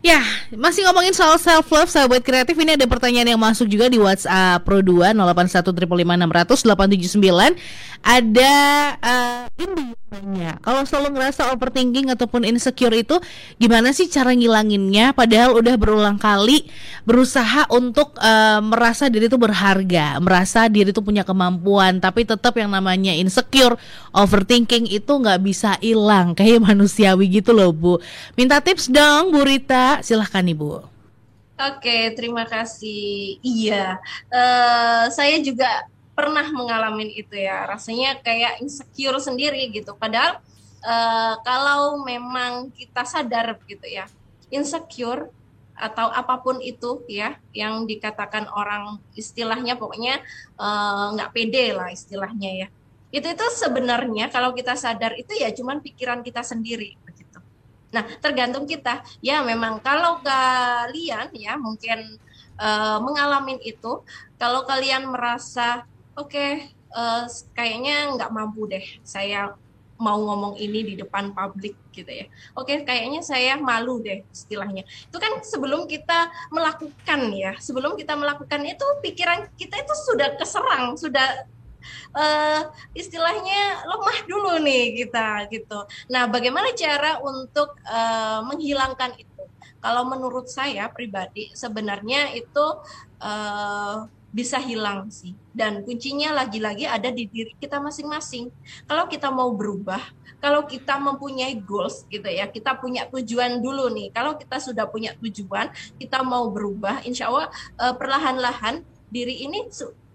Ya, 0.03 0.19
masih 0.51 0.83
ngomongin 0.83 1.15
soal 1.15 1.39
self 1.39 1.71
love 1.71 1.87
sahabat 1.87 2.27
kreatif 2.27 2.59
ini 2.59 2.75
ada 2.75 2.83
pertanyaan 2.83 3.23
yang 3.23 3.39
masuk 3.39 3.71
juga 3.71 3.87
di 3.87 3.95
WhatsApp 3.95 4.59
Pro 4.67 4.83
2 4.83 5.15
08155600 5.15 7.55
Ada 8.03 8.53
uh, 8.99 9.47
ini 9.63 9.95
nanya, 10.11 10.59
kalau 10.59 10.83
selalu 10.83 11.15
ngerasa 11.15 11.55
overthinking 11.55 12.11
ataupun 12.11 12.43
insecure 12.43 12.91
itu 12.91 13.15
gimana 13.57 13.95
sih 13.95 14.11
cara 14.11 14.35
ngilanginnya 14.35 15.15
padahal 15.15 15.55
udah 15.57 15.75
berulang 15.79 16.19
kali 16.19 16.67
berusaha 17.07 17.65
untuk 17.73 18.13
uh, 18.19 18.59
merasa 18.59 19.07
diri 19.07 19.31
itu 19.31 19.39
berharga, 19.39 20.19
merasa 20.19 20.67
diri 20.67 20.91
itu 20.91 20.99
punya 20.99 21.23
kemampuan, 21.23 22.03
tapi 22.03 22.27
tetap 22.27 22.55
yang 22.59 22.71
namanya 22.71 23.15
insecure, 23.15 23.79
overthinking 24.11 24.87
itu 24.87 25.11
nggak 25.11 25.39
bisa 25.43 25.79
hilang 25.79 26.35
kayak 26.35 26.59
manusiawi 26.59 27.39
gitu 27.39 27.55
loh, 27.55 27.71
Bu. 27.71 27.92
Minta 28.37 28.61
tips 28.63 28.89
dong, 28.89 29.33
Bu 29.33 29.43
Rita 29.43 29.99
silahkan 30.05 30.45
Ibu. 30.45 30.85
Oke, 31.53 32.11
terima 32.17 32.43
kasih. 32.49 33.37
Iya, 33.45 34.01
uh, 34.33 35.05
saya 35.13 35.37
juga 35.39 35.85
pernah 36.17 36.45
mengalami 36.49 37.13
itu 37.13 37.37
ya. 37.37 37.69
Rasanya 37.69 38.19
kayak 38.21 38.61
insecure 38.61 39.21
sendiri 39.21 39.69
gitu. 39.69 39.93
Padahal 39.93 40.41
uh, 40.81 41.35
kalau 41.45 42.01
memang 42.01 42.73
kita 42.73 43.05
sadar 43.05 43.57
gitu 43.69 43.85
ya, 43.85 44.09
insecure 44.49 45.29
atau 45.73 46.05
apa 46.13 46.37
pun 46.41 46.61
itu 46.61 47.01
ya 47.09 47.33
yang 47.49 47.89
dikatakan 47.89 48.45
orang 48.53 49.01
istilahnya 49.17 49.73
pokoknya 49.73 50.21
eh, 50.53 51.05
nggak 51.17 51.29
uh, 51.29 51.33
pede 51.33 51.73
lah 51.73 51.89
istilahnya 51.89 52.49
ya 52.53 52.67
itu 53.13 53.29
itu 53.29 53.45
sebenarnya 53.61 54.33
kalau 54.33 54.57
kita 54.57 54.73
sadar 54.73 55.13
itu 55.13 55.37
ya 55.37 55.53
cuman 55.53 55.85
pikiran 55.85 56.25
kita 56.25 56.41
sendiri. 56.41 56.97
Nah, 57.93 58.03
tergantung 58.19 58.65
kita. 58.65 59.05
Ya 59.21 59.45
memang 59.45 59.79
kalau 59.79 60.19
kalian 60.25 61.29
ya 61.37 61.53
mungkin 61.55 62.17
uh, 62.57 62.97
mengalami 62.99 63.61
itu, 63.61 64.01
kalau 64.41 64.65
kalian 64.65 65.07
merasa 65.07 65.85
oke 66.17 66.33
okay, 66.33 66.73
uh, 66.91 67.29
kayaknya 67.53 68.17
nggak 68.17 68.33
mampu 68.33 68.65
deh 68.65 68.83
saya 69.05 69.53
mau 70.01 70.19
ngomong 70.19 70.59
ini 70.59 70.83
di 70.83 70.93
depan 70.99 71.31
publik 71.31 71.77
gitu 71.93 72.09
ya. 72.09 72.27
Oke, 72.57 72.81
kayaknya 72.83 73.23
saya 73.23 73.55
malu 73.55 74.01
deh 74.03 74.25
istilahnya. 74.33 74.83
Itu 75.07 75.15
kan 75.21 75.39
sebelum 75.45 75.87
kita 75.87 76.27
melakukan 76.51 77.31
ya, 77.31 77.55
sebelum 77.61 77.95
kita 77.95 78.17
melakukan 78.17 78.67
itu 78.67 78.83
pikiran 78.99 79.47
kita 79.55 79.79
itu 79.79 79.93
sudah 80.11 80.35
keserang, 80.35 80.99
sudah 80.99 81.47
uh, 82.15 82.69
istilahnya 82.93 83.83
lemah 83.87 84.19
dulu 84.25 84.51
nih 84.61 85.03
kita 85.03 85.47
gitu. 85.51 85.79
Nah, 86.09 86.27
bagaimana 86.27 86.71
cara 86.75 87.19
untuk 87.23 87.75
uh, 87.87 88.41
menghilangkan 88.47 89.17
itu? 89.19 89.43
Kalau 89.83 90.07
menurut 90.07 90.47
saya 90.47 90.87
pribadi 90.87 91.51
sebenarnya 91.51 92.31
itu 92.31 92.65
uh, 93.19 94.07
bisa 94.33 94.57
hilang 94.57 95.13
sih. 95.13 95.37
Dan 95.53 95.85
kuncinya 95.85 96.33
lagi-lagi 96.33 96.89
ada 96.89 97.13
di 97.13 97.29
diri 97.29 97.53
kita 97.61 97.77
masing-masing. 97.77 98.49
Kalau 98.89 99.05
kita 99.05 99.29
mau 99.29 99.53
berubah, 99.53 100.01
kalau 100.41 100.65
kita 100.65 100.97
mempunyai 100.97 101.53
goals 101.61 102.09
gitu 102.09 102.25
ya, 102.25 102.49
kita 102.49 102.73
punya 102.81 103.05
tujuan 103.13 103.61
dulu 103.61 103.93
nih. 103.93 104.09
Kalau 104.09 104.33
kita 104.33 104.57
sudah 104.57 104.89
punya 104.89 105.13
tujuan, 105.21 105.69
kita 106.01 106.25
mau 106.25 106.49
berubah, 106.49 107.05
insya 107.05 107.29
Allah 107.29 107.53
eh, 107.77 107.93
perlahan-lahan 107.93 108.81
diri 109.13 109.45
ini 109.45 109.69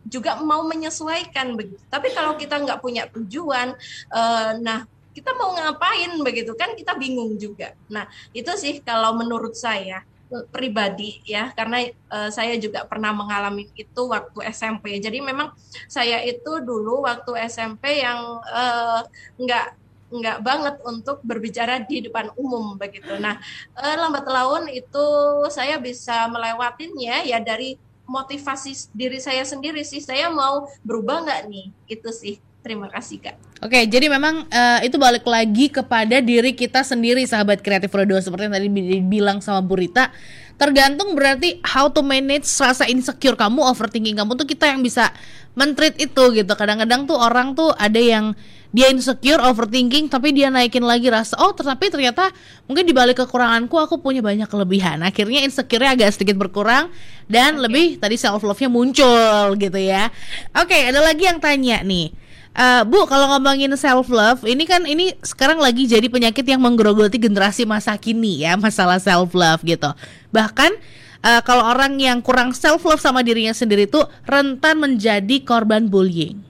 juga 0.07 0.39
mau 0.39 0.63
menyesuaikan 0.67 1.57
begitu. 1.59 1.83
Tapi 1.91 2.15
kalau 2.15 2.39
kita 2.39 2.61
nggak 2.61 2.81
punya 2.83 3.09
tujuan, 3.11 3.75
eh, 4.13 4.53
nah 4.63 4.87
kita 5.17 5.35
mau 5.35 5.51
ngapain 5.57 6.15
begitu 6.23 6.55
kan 6.55 6.79
kita 6.79 6.95
bingung 6.95 7.35
juga. 7.35 7.75
Nah 7.91 8.07
itu 8.31 8.55
sih 8.55 8.79
kalau 8.85 9.19
menurut 9.19 9.59
saya 9.59 10.07
pribadi 10.53 11.25
ya 11.25 11.51
karena 11.57 11.89
uh, 12.13 12.29
saya 12.29 12.61
juga 12.61 12.85
pernah 12.85 13.17
mengalami 13.17 13.65
itu 13.73 14.03
waktu 14.13 14.45
SMP 14.53 15.01
jadi 15.01 15.25
memang 15.25 15.57
saya 15.89 16.21
itu 16.21 16.61
dulu 16.61 17.09
waktu 17.09 17.49
SMP 17.49 18.05
yang 18.05 18.45
uh, 18.45 19.01
nggak 19.41 19.67
nggak 20.09 20.39
banget 20.41 20.77
untuk 20.89 21.21
berbicara 21.21 21.85
di 21.85 22.05
depan 22.05 22.33
umum 22.37 22.81
begitu 22.81 23.13
nah 23.21 23.37
lambat 23.77 24.25
laun 24.25 24.65
itu 24.73 25.05
saya 25.53 25.77
bisa 25.77 26.25
melewatinya 26.33 27.25
ya 27.29 27.41
dari 27.45 27.77
motivasi 28.09 28.91
diri 28.97 29.21
saya 29.21 29.45
sendiri 29.45 29.85
sih 29.85 30.01
saya 30.01 30.33
mau 30.33 30.67
berubah 30.83 31.29
nggak 31.29 31.43
nih 31.53 31.67
itu 31.93 32.11
sih 32.11 32.37
Terima 32.59 32.91
kasih 32.91 33.23
Kak. 33.23 33.65
Oke, 33.65 33.87
jadi 33.87 34.11
memang 34.11 34.45
uh, 34.51 34.81
itu 34.83 34.99
balik 34.99 35.25
lagi 35.25 35.71
kepada 35.71 36.19
diri 36.19 36.53
kita 36.53 36.83
sendiri 36.83 37.23
sahabat 37.25 37.63
kreatif 37.63 37.89
Rodo 37.89 38.19
seperti 38.19 38.51
yang 38.51 38.55
tadi 38.55 38.69
dibilang 38.69 39.39
sama 39.39 39.63
Burita. 39.63 40.11
Tergantung 40.59 41.15
berarti 41.15 41.63
how 41.63 41.87
to 41.87 42.03
manage 42.03 42.45
rasa 42.59 42.85
insecure 42.91 43.39
kamu, 43.39 43.63
overthinking 43.63 44.19
kamu 44.19 44.35
tuh 44.35 44.45
kita 44.45 44.75
yang 44.75 44.83
bisa 44.83 45.15
mentreat 45.55 45.95
itu 46.03 46.23
gitu. 46.35 46.53
Kadang-kadang 46.53 47.07
tuh 47.07 47.17
orang 47.17 47.55
tuh 47.55 47.71
ada 47.79 47.97
yang 47.97 48.35
dia 48.69 48.93
insecure, 48.93 49.41
overthinking, 49.41 50.13
tapi 50.13 50.37
dia 50.37 50.53
naikin 50.53 50.85
lagi 50.85 51.09
rasa 51.09 51.41
oh 51.41 51.57
tapi 51.57 51.89
ternyata 51.89 52.29
mungkin 52.69 52.85
di 52.85 52.93
balik 52.93 53.25
kekuranganku 53.25 53.75
aku 53.81 54.01
punya 54.01 54.21
banyak 54.21 54.47
kelebihan. 54.49 55.01
Akhirnya 55.01 55.41
insecure-nya 55.45 55.97
agak 55.97 56.17
sedikit 56.17 56.37
berkurang 56.37 56.93
dan 57.29 57.57
okay. 57.57 57.65
lebih 57.65 57.87
tadi 57.97 58.21
self 58.21 58.45
love-nya 58.45 58.69
muncul 58.69 59.57
gitu 59.57 59.81
ya. 59.81 60.13
Oke, 60.53 60.77
okay, 60.77 60.81
ada 60.93 61.01
lagi 61.01 61.25
yang 61.25 61.41
tanya 61.41 61.81
nih 61.81 62.29
Uh, 62.59 62.83
Bu, 62.83 63.07
kalau 63.07 63.31
ngomongin 63.31 63.71
self 63.79 64.11
love, 64.11 64.43
ini 64.43 64.67
kan 64.67 64.83
ini 64.83 65.15
sekarang 65.23 65.63
lagi 65.63 65.87
jadi 65.87 66.11
penyakit 66.11 66.43
yang 66.43 66.59
menggerogoti 66.59 67.15
generasi 67.15 67.63
masa 67.63 67.95
kini 67.95 68.43
ya, 68.43 68.59
masalah 68.59 68.99
self 68.99 69.31
love 69.31 69.63
gitu. 69.63 69.87
Bahkan 70.35 70.75
uh, 71.23 71.41
kalau 71.47 71.63
orang 71.71 72.03
yang 72.03 72.19
kurang 72.19 72.51
self 72.51 72.83
love 72.83 72.99
sama 72.99 73.23
dirinya 73.23 73.55
sendiri 73.55 73.87
tuh 73.87 74.11
rentan 74.27 74.83
menjadi 74.83 75.39
korban 75.47 75.87
bullying. 75.87 76.48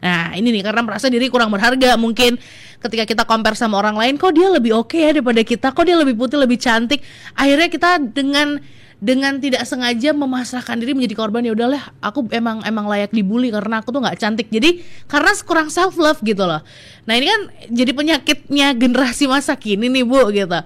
Nah, 0.00 0.32
ini 0.32 0.48
nih 0.48 0.64
karena 0.64 0.80
merasa 0.80 1.12
diri 1.12 1.28
kurang 1.28 1.52
berharga, 1.52 1.96
mungkin 2.00 2.40
ketika 2.80 3.04
kita 3.04 3.22
compare 3.28 3.56
sama 3.56 3.76
orang 3.76 3.96
lain, 3.96 4.16
kok 4.16 4.32
dia 4.32 4.48
lebih 4.48 4.72
oke 4.72 4.96
okay 4.96 5.08
ya 5.08 5.10
daripada 5.12 5.44
kita, 5.44 5.76
kok 5.76 5.84
dia 5.84 5.96
lebih 5.96 6.16
putih, 6.16 6.40
lebih 6.40 6.56
cantik. 6.56 7.04
Akhirnya 7.36 7.68
kita 7.68 8.00
dengan 8.00 8.60
dengan 9.00 9.40
tidak 9.40 9.64
sengaja 9.64 10.12
memasrahkan 10.12 10.76
diri 10.76 10.92
menjadi 10.92 11.16
korban 11.16 11.40
ya 11.40 11.56
udahlah 11.56 11.88
aku 12.04 12.28
emang 12.36 12.60
emang 12.68 12.84
layak 12.84 13.08
dibully 13.08 13.48
karena 13.48 13.80
aku 13.80 13.96
tuh 13.96 14.04
nggak 14.04 14.20
cantik. 14.20 14.52
Jadi 14.52 14.84
karena 15.08 15.32
kurang 15.40 15.72
self 15.72 15.96
love 15.96 16.20
gitu 16.20 16.44
loh. 16.44 16.60
Nah 17.08 17.14
ini 17.16 17.26
kan 17.32 17.40
jadi 17.72 17.92
penyakitnya 17.96 18.76
generasi 18.76 19.24
masa 19.24 19.56
kini 19.56 19.88
nih 19.88 20.04
bu 20.04 20.28
gitu. 20.36 20.60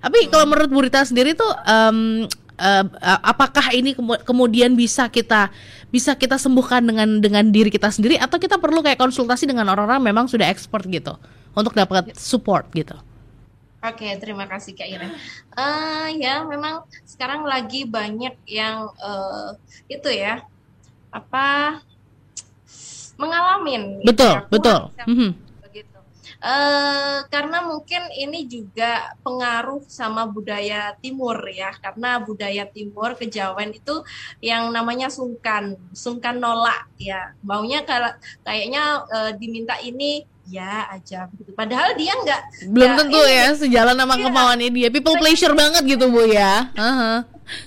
Tapi 0.00 0.18
kalau 0.30 0.46
menurut 0.48 0.70
Burita 0.70 1.02
sendiri 1.02 1.34
tuh 1.34 1.50
um, 1.66 2.24
uh, 2.60 2.84
apakah 3.24 3.72
ini 3.72 3.96
kemudian 4.22 4.76
bisa 4.76 5.08
kita 5.08 5.48
bisa 5.88 6.12
kita 6.14 6.36
sembuhkan 6.36 6.84
dengan 6.84 7.08
dengan 7.18 7.44
diri 7.48 7.72
kita 7.72 7.88
sendiri 7.88 8.20
atau 8.20 8.36
kita 8.36 8.60
perlu 8.60 8.84
kayak 8.84 9.00
konsultasi 9.00 9.48
dengan 9.48 9.72
orang-orang 9.72 10.12
memang 10.12 10.28
sudah 10.28 10.46
expert 10.46 10.84
gitu 10.86 11.16
untuk 11.56 11.72
dapat 11.72 12.14
support 12.14 12.68
gitu 12.76 12.94
Oke, 13.80 14.12
terima 14.20 14.44
kasih 14.44 14.76
Kak 14.76 14.88
Ira. 14.92 15.08
Uh, 15.56 16.12
ya, 16.20 16.44
memang 16.44 16.84
sekarang 17.08 17.48
lagi 17.48 17.88
banyak 17.88 18.36
yang 18.44 18.92
uh, 19.00 19.56
itu 19.88 20.04
ya 20.12 20.44
apa 21.08 21.80
mengalami. 23.16 24.04
Betul, 24.04 24.36
ya, 24.36 24.44
betul. 24.52 24.78
Mm-hmm. 25.08 25.30
Begitu. 25.32 25.49
Uh, 26.40 27.20
karena 27.28 27.60
mungkin 27.68 28.00
ini 28.16 28.48
juga 28.48 29.12
pengaruh 29.20 29.84
sama 29.84 30.24
budaya 30.24 30.96
Timur 30.96 31.36
ya, 31.52 31.68
karena 31.76 32.16
budaya 32.16 32.64
Timur 32.64 33.12
kejawen 33.12 33.76
itu 33.76 34.00
yang 34.40 34.72
namanya 34.72 35.12
sungkan, 35.12 35.76
sungkan 35.92 36.40
nolak 36.40 36.88
ya. 36.96 37.36
Maunya 37.44 37.84
kalau 37.84 38.08
kayaknya 38.40 39.04
uh, 39.04 39.36
diminta 39.36 39.76
ini 39.84 40.24
ya 40.48 40.88
aja 40.88 41.28
begitu. 41.28 41.52
Padahal 41.52 41.92
dia 41.94 42.16
nggak 42.16 42.72
belum 42.72 42.90
tentu 42.96 43.20
ini, 43.20 43.36
ya 43.36 43.46
sejalan 43.52 43.96
sama 44.00 44.16
iya, 44.16 44.24
kemauannya 44.24 44.70
dia. 44.72 44.88
People 44.88 45.20
pleasure 45.20 45.52
banget 45.52 45.84
gitu 45.84 46.08
bu 46.08 46.24
ya. 46.24 46.72
Uh-huh. 46.72 47.20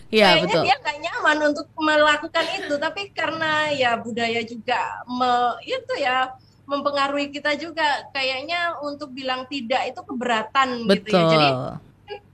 Ya, 0.09 0.33
Kayaknya 0.33 0.47
betul. 0.49 0.63
dia 0.65 0.75
nggak 0.81 0.97
nyaman 0.97 1.37
untuk 1.51 1.67
melakukan 1.77 2.45
itu, 2.57 2.73
tapi 2.79 3.11
karena 3.13 3.69
ya 3.69 3.99
budaya 3.99 4.41
juga 4.47 4.79
me, 5.05 5.61
itu 5.61 5.93
ya 5.99 6.33
mempengaruhi 6.63 7.29
kita 7.29 7.55
juga. 7.59 8.07
Kayaknya 8.11 8.79
untuk 8.83 9.11
bilang 9.11 9.47
tidak 9.47 9.93
itu 9.93 10.01
keberatan 10.03 10.87
betul. 10.87 11.03
gitu 11.03 11.17
ya. 11.17 11.27
Jadi 11.29 11.49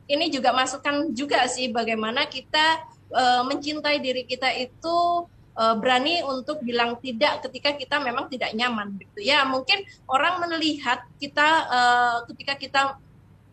ini 0.10 0.26
juga 0.34 0.50
masukkan 0.52 1.14
juga 1.14 1.46
sih 1.46 1.70
bagaimana 1.70 2.26
kita 2.26 2.82
uh, 3.14 3.42
mencintai 3.46 4.02
diri 4.02 4.26
kita 4.26 4.50
itu 4.58 5.30
uh, 5.54 5.76
berani 5.78 6.26
untuk 6.26 6.66
bilang 6.66 6.98
tidak 6.98 7.46
ketika 7.46 7.78
kita 7.78 7.96
memang 8.02 8.26
tidak 8.26 8.50
nyaman 8.58 8.98
gitu 8.98 9.22
ya 9.22 9.46
mungkin 9.46 9.86
orang 10.10 10.42
melihat 10.50 11.06
kita 11.22 11.48
uh, 11.70 12.18
ketika 12.34 12.54
kita 12.58 12.82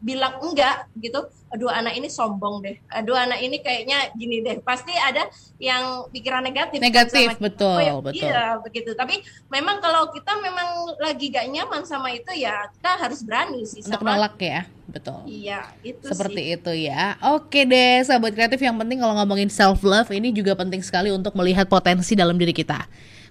bilang 0.00 0.36
enggak 0.44 0.86
gitu 1.00 1.24
aduh 1.46 1.70
anak 1.70 1.94
ini 1.94 2.10
sombong 2.10 2.60
deh. 2.60 2.76
Aduh 2.90 3.14
anak 3.14 3.38
ini 3.38 3.62
kayaknya 3.62 4.10
gini 4.18 4.42
deh. 4.42 4.58
Pasti 4.60 4.92
ada 4.92 5.30
yang 5.56 6.10
pikiran 6.10 6.42
negatif 6.42 6.82
negatif 6.82 7.32
sama 7.32 7.42
betul 7.48 7.78
oh, 7.78 7.80
ya, 7.80 7.94
betul. 8.02 8.26
iya 8.28 8.44
begitu. 8.60 8.90
Tapi 8.92 9.22
memang 9.48 9.78
kalau 9.78 10.10
kita 10.10 10.36
memang 10.42 10.98
lagi 11.00 11.30
gak 11.32 11.46
nyaman 11.48 11.82
sama 11.86 12.12
itu 12.12 12.28
ya 12.34 12.66
kita 12.76 12.90
harus 12.98 13.22
berani 13.22 13.62
sih 13.64 13.80
untuk 13.86 14.02
sama, 14.02 14.18
nolak 14.18 14.36
ya 14.42 14.66
betul. 14.90 15.22
Iya 15.24 15.60
itu 15.80 16.04
seperti 16.04 16.42
sih. 16.42 16.56
itu 16.60 16.72
ya. 16.90 17.16
Oke 17.32 17.64
deh 17.64 18.02
sahabat 18.04 18.34
kreatif 18.34 18.60
yang 18.60 18.76
penting 18.76 18.98
kalau 19.00 19.14
ngomongin 19.16 19.48
self 19.48 19.80
love 19.86 20.10
ini 20.12 20.34
juga 20.34 20.58
penting 20.58 20.82
sekali 20.82 21.14
untuk 21.14 21.32
melihat 21.38 21.70
potensi 21.70 22.18
dalam 22.18 22.36
diri 22.36 22.52
kita 22.52 22.84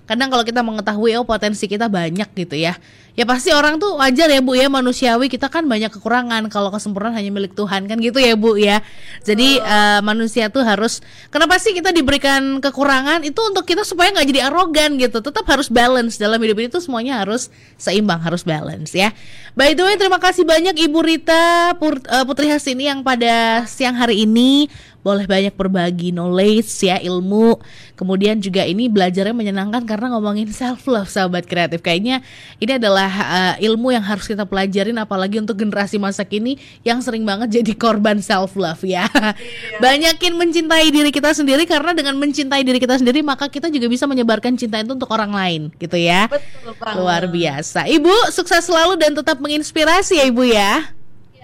kadang 0.06 0.30
kalau 0.30 0.46
kita 0.46 0.62
mengetahui 0.62 1.18
oh 1.18 1.26
potensi 1.26 1.66
kita 1.66 1.90
banyak 1.90 2.30
gitu 2.34 2.56
ya. 2.58 2.78
Ya 3.16 3.24
pasti 3.24 3.56
orang 3.56 3.80
tuh 3.80 3.96
wajar 3.96 4.28
ya 4.28 4.44
bu 4.44 4.60
ya 4.60 4.68
manusiawi. 4.68 5.32
Kita 5.32 5.48
kan 5.48 5.66
banyak 5.72 5.88
kekurangan. 5.88 6.52
Kalau 6.52 6.68
kesempurnaan 6.68 7.16
hanya 7.16 7.32
milik 7.32 7.56
Tuhan 7.56 7.88
kan 7.88 7.98
gitu 8.04 8.20
ya 8.20 8.36
bu 8.36 8.60
ya. 8.60 8.84
Jadi 9.24 9.56
oh. 9.58 9.64
uh, 9.64 10.00
manusia 10.04 10.52
tuh 10.52 10.68
harus 10.68 11.00
kenapa 11.32 11.56
sih 11.56 11.72
kita 11.72 11.96
diberikan 11.96 12.60
kekurangan? 12.60 13.24
Itu 13.24 13.40
untuk 13.48 13.64
kita 13.64 13.88
supaya 13.88 14.12
nggak 14.12 14.28
jadi 14.36 14.42
arogan 14.52 15.00
gitu. 15.00 15.24
Tetap 15.24 15.48
harus 15.48 15.72
balance. 15.72 16.20
Dalam 16.20 16.38
hidup 16.44 16.60
ini 16.60 16.68
tuh 16.68 16.84
semuanya 16.84 17.24
harus 17.24 17.48
seimbang 17.80 18.20
harus 18.20 18.44
balance 18.44 18.92
ya. 18.92 19.16
By 19.56 19.72
the 19.72 19.88
way 19.88 19.96
terima 19.96 20.20
kasih 20.20 20.44
banyak 20.44 20.76
ibu 20.76 21.00
Rita 21.00 21.72
eh, 21.80 22.24
Putri 22.28 22.52
Hasini 22.52 22.92
yang 22.92 23.08
pada 23.08 23.64
siang 23.64 23.96
hari 23.96 24.28
ini 24.28 24.68
boleh 25.06 25.30
banyak 25.30 25.54
berbagi 25.54 26.10
knowledge 26.10 26.82
ya 26.82 26.98
ilmu 26.98 27.62
kemudian 27.94 28.42
juga 28.42 28.66
ini 28.66 28.90
belajarnya 28.90 29.38
menyenangkan 29.38 29.86
karena 29.86 30.18
ngomongin 30.18 30.50
self 30.50 30.90
love 30.90 31.06
sahabat 31.06 31.46
kreatif 31.46 31.86
kayaknya 31.86 32.26
ini 32.58 32.82
adalah 32.82 33.12
uh, 33.14 33.54
ilmu 33.62 33.94
yang 33.94 34.02
harus 34.02 34.26
kita 34.26 34.50
pelajarin 34.50 34.98
apalagi 34.98 35.38
untuk 35.38 35.62
generasi 35.62 36.02
masa 36.02 36.26
kini 36.26 36.58
yang 36.82 37.06
sering 37.06 37.22
banget 37.22 37.62
jadi 37.62 37.78
korban 37.78 38.18
self 38.26 38.58
love 38.58 38.82
ya 38.82 39.06
iya. 39.06 39.78
banyakin 39.78 40.34
mencintai 40.42 40.90
diri 40.90 41.14
kita 41.14 41.38
sendiri 41.38 41.70
karena 41.70 41.94
dengan 41.94 42.18
mencintai 42.18 42.66
diri 42.66 42.82
kita 42.82 42.98
sendiri 42.98 43.22
maka 43.22 43.46
kita 43.46 43.70
juga 43.70 43.86
bisa 43.86 44.10
menyebarkan 44.10 44.58
cinta 44.58 44.82
itu 44.82 44.98
untuk 44.98 45.14
orang 45.14 45.30
lain 45.30 45.62
gitu 45.78 46.02
ya 46.02 46.26
betul 46.26 46.74
banget. 46.82 46.98
Luar 46.98 47.24
biasa. 47.30 47.86
Ibu, 47.86 48.34
sukses 48.34 48.66
selalu 48.66 48.98
dan 48.98 49.12
tetap 49.14 49.38
menginspirasi 49.38 50.18
ya 50.18 50.26
Ibu 50.26 50.44
ya. 50.48 50.72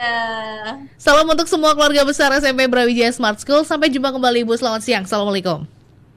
Ya. 0.02 0.82
Salam 0.98 1.30
untuk 1.30 1.46
semua 1.46 1.78
keluarga 1.78 2.02
besar 2.02 2.34
SMP 2.34 2.66
Brawijaya 2.66 3.14
Smart 3.14 3.38
School. 3.38 3.62
Sampai 3.62 3.94
jumpa 3.94 4.10
kembali 4.10 4.42
Ibu. 4.42 4.58
Selamat 4.58 4.82
siang. 4.82 5.06
Assalamualaikum. 5.06 5.70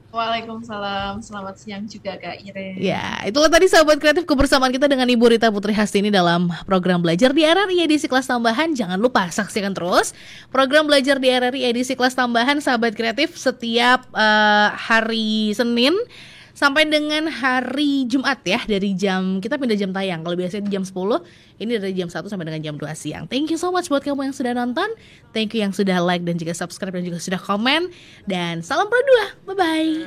Waalaikumsalam. 0.09 1.21
Selamat 1.21 1.61
siang 1.61 1.85
juga 1.85 2.17
Kak 2.17 2.41
Ire. 2.49 2.81
Ya, 2.81 3.21
itulah 3.29 3.53
tadi 3.53 3.69
sahabat 3.69 4.01
kreatif 4.01 4.25
kebersamaan 4.25 4.73
kita 4.73 4.89
dengan 4.89 5.05
Ibu 5.05 5.37
Rita 5.37 5.53
Putri 5.53 5.77
Hastini 5.77 6.09
dalam 6.09 6.49
program 6.65 7.05
belajar 7.05 7.37
di 7.37 7.45
RRI 7.45 7.85
edisi 7.85 8.09
kelas 8.09 8.25
tambahan. 8.25 8.73
Jangan 8.73 8.97
lupa 8.97 9.29
saksikan 9.29 9.77
terus 9.77 10.17
program 10.49 10.89
belajar 10.89 11.21
di 11.21 11.29
RRI 11.29 11.69
edisi 11.69 11.93
kelas 11.93 12.17
tambahan 12.17 12.65
sahabat 12.65 12.97
kreatif 12.97 13.37
setiap 13.37 14.07
uh, 14.17 14.73
hari 14.73 15.53
Senin 15.53 15.93
sampai 16.55 16.87
dengan 16.87 17.27
hari 17.29 18.07
Jumat 18.07 18.41
ya 18.47 18.63
dari 18.65 18.95
jam 18.95 19.43
kita 19.43 19.59
pindah 19.59 19.77
jam 19.77 19.91
tayang. 19.91 20.23
Kalau 20.23 20.39
biasanya 20.39 20.71
di 20.71 20.73
jam 20.73 20.87
10 20.87 20.95
ini 21.61 21.71
dari 21.77 21.93
jam 21.93 22.09
1 22.09 22.31
sampai 22.31 22.47
dengan 22.47 22.63
jam 22.63 22.75
2 22.79 22.87
siang. 22.95 23.25
Thank 23.27 23.51
you 23.51 23.59
so 23.59 23.75
much 23.75 23.91
buat 23.91 24.07
kamu 24.07 24.31
yang 24.31 24.37
sudah 24.37 24.55
nonton. 24.55 24.87
Thank 25.35 25.53
you 25.53 25.61
yang 25.67 25.75
sudah 25.75 25.99
like 26.01 26.23
dan 26.23 26.39
juga 26.39 26.55
subscribe 26.55 26.95
dan 26.95 27.05
juga 27.05 27.19
sudah 27.19 27.43
komen. 27.43 27.91
Dan 28.25 28.63
salam 28.63 28.87
pro 28.87 29.03
dua 29.03 29.25
bye 29.51 29.57
bye 29.59 30.07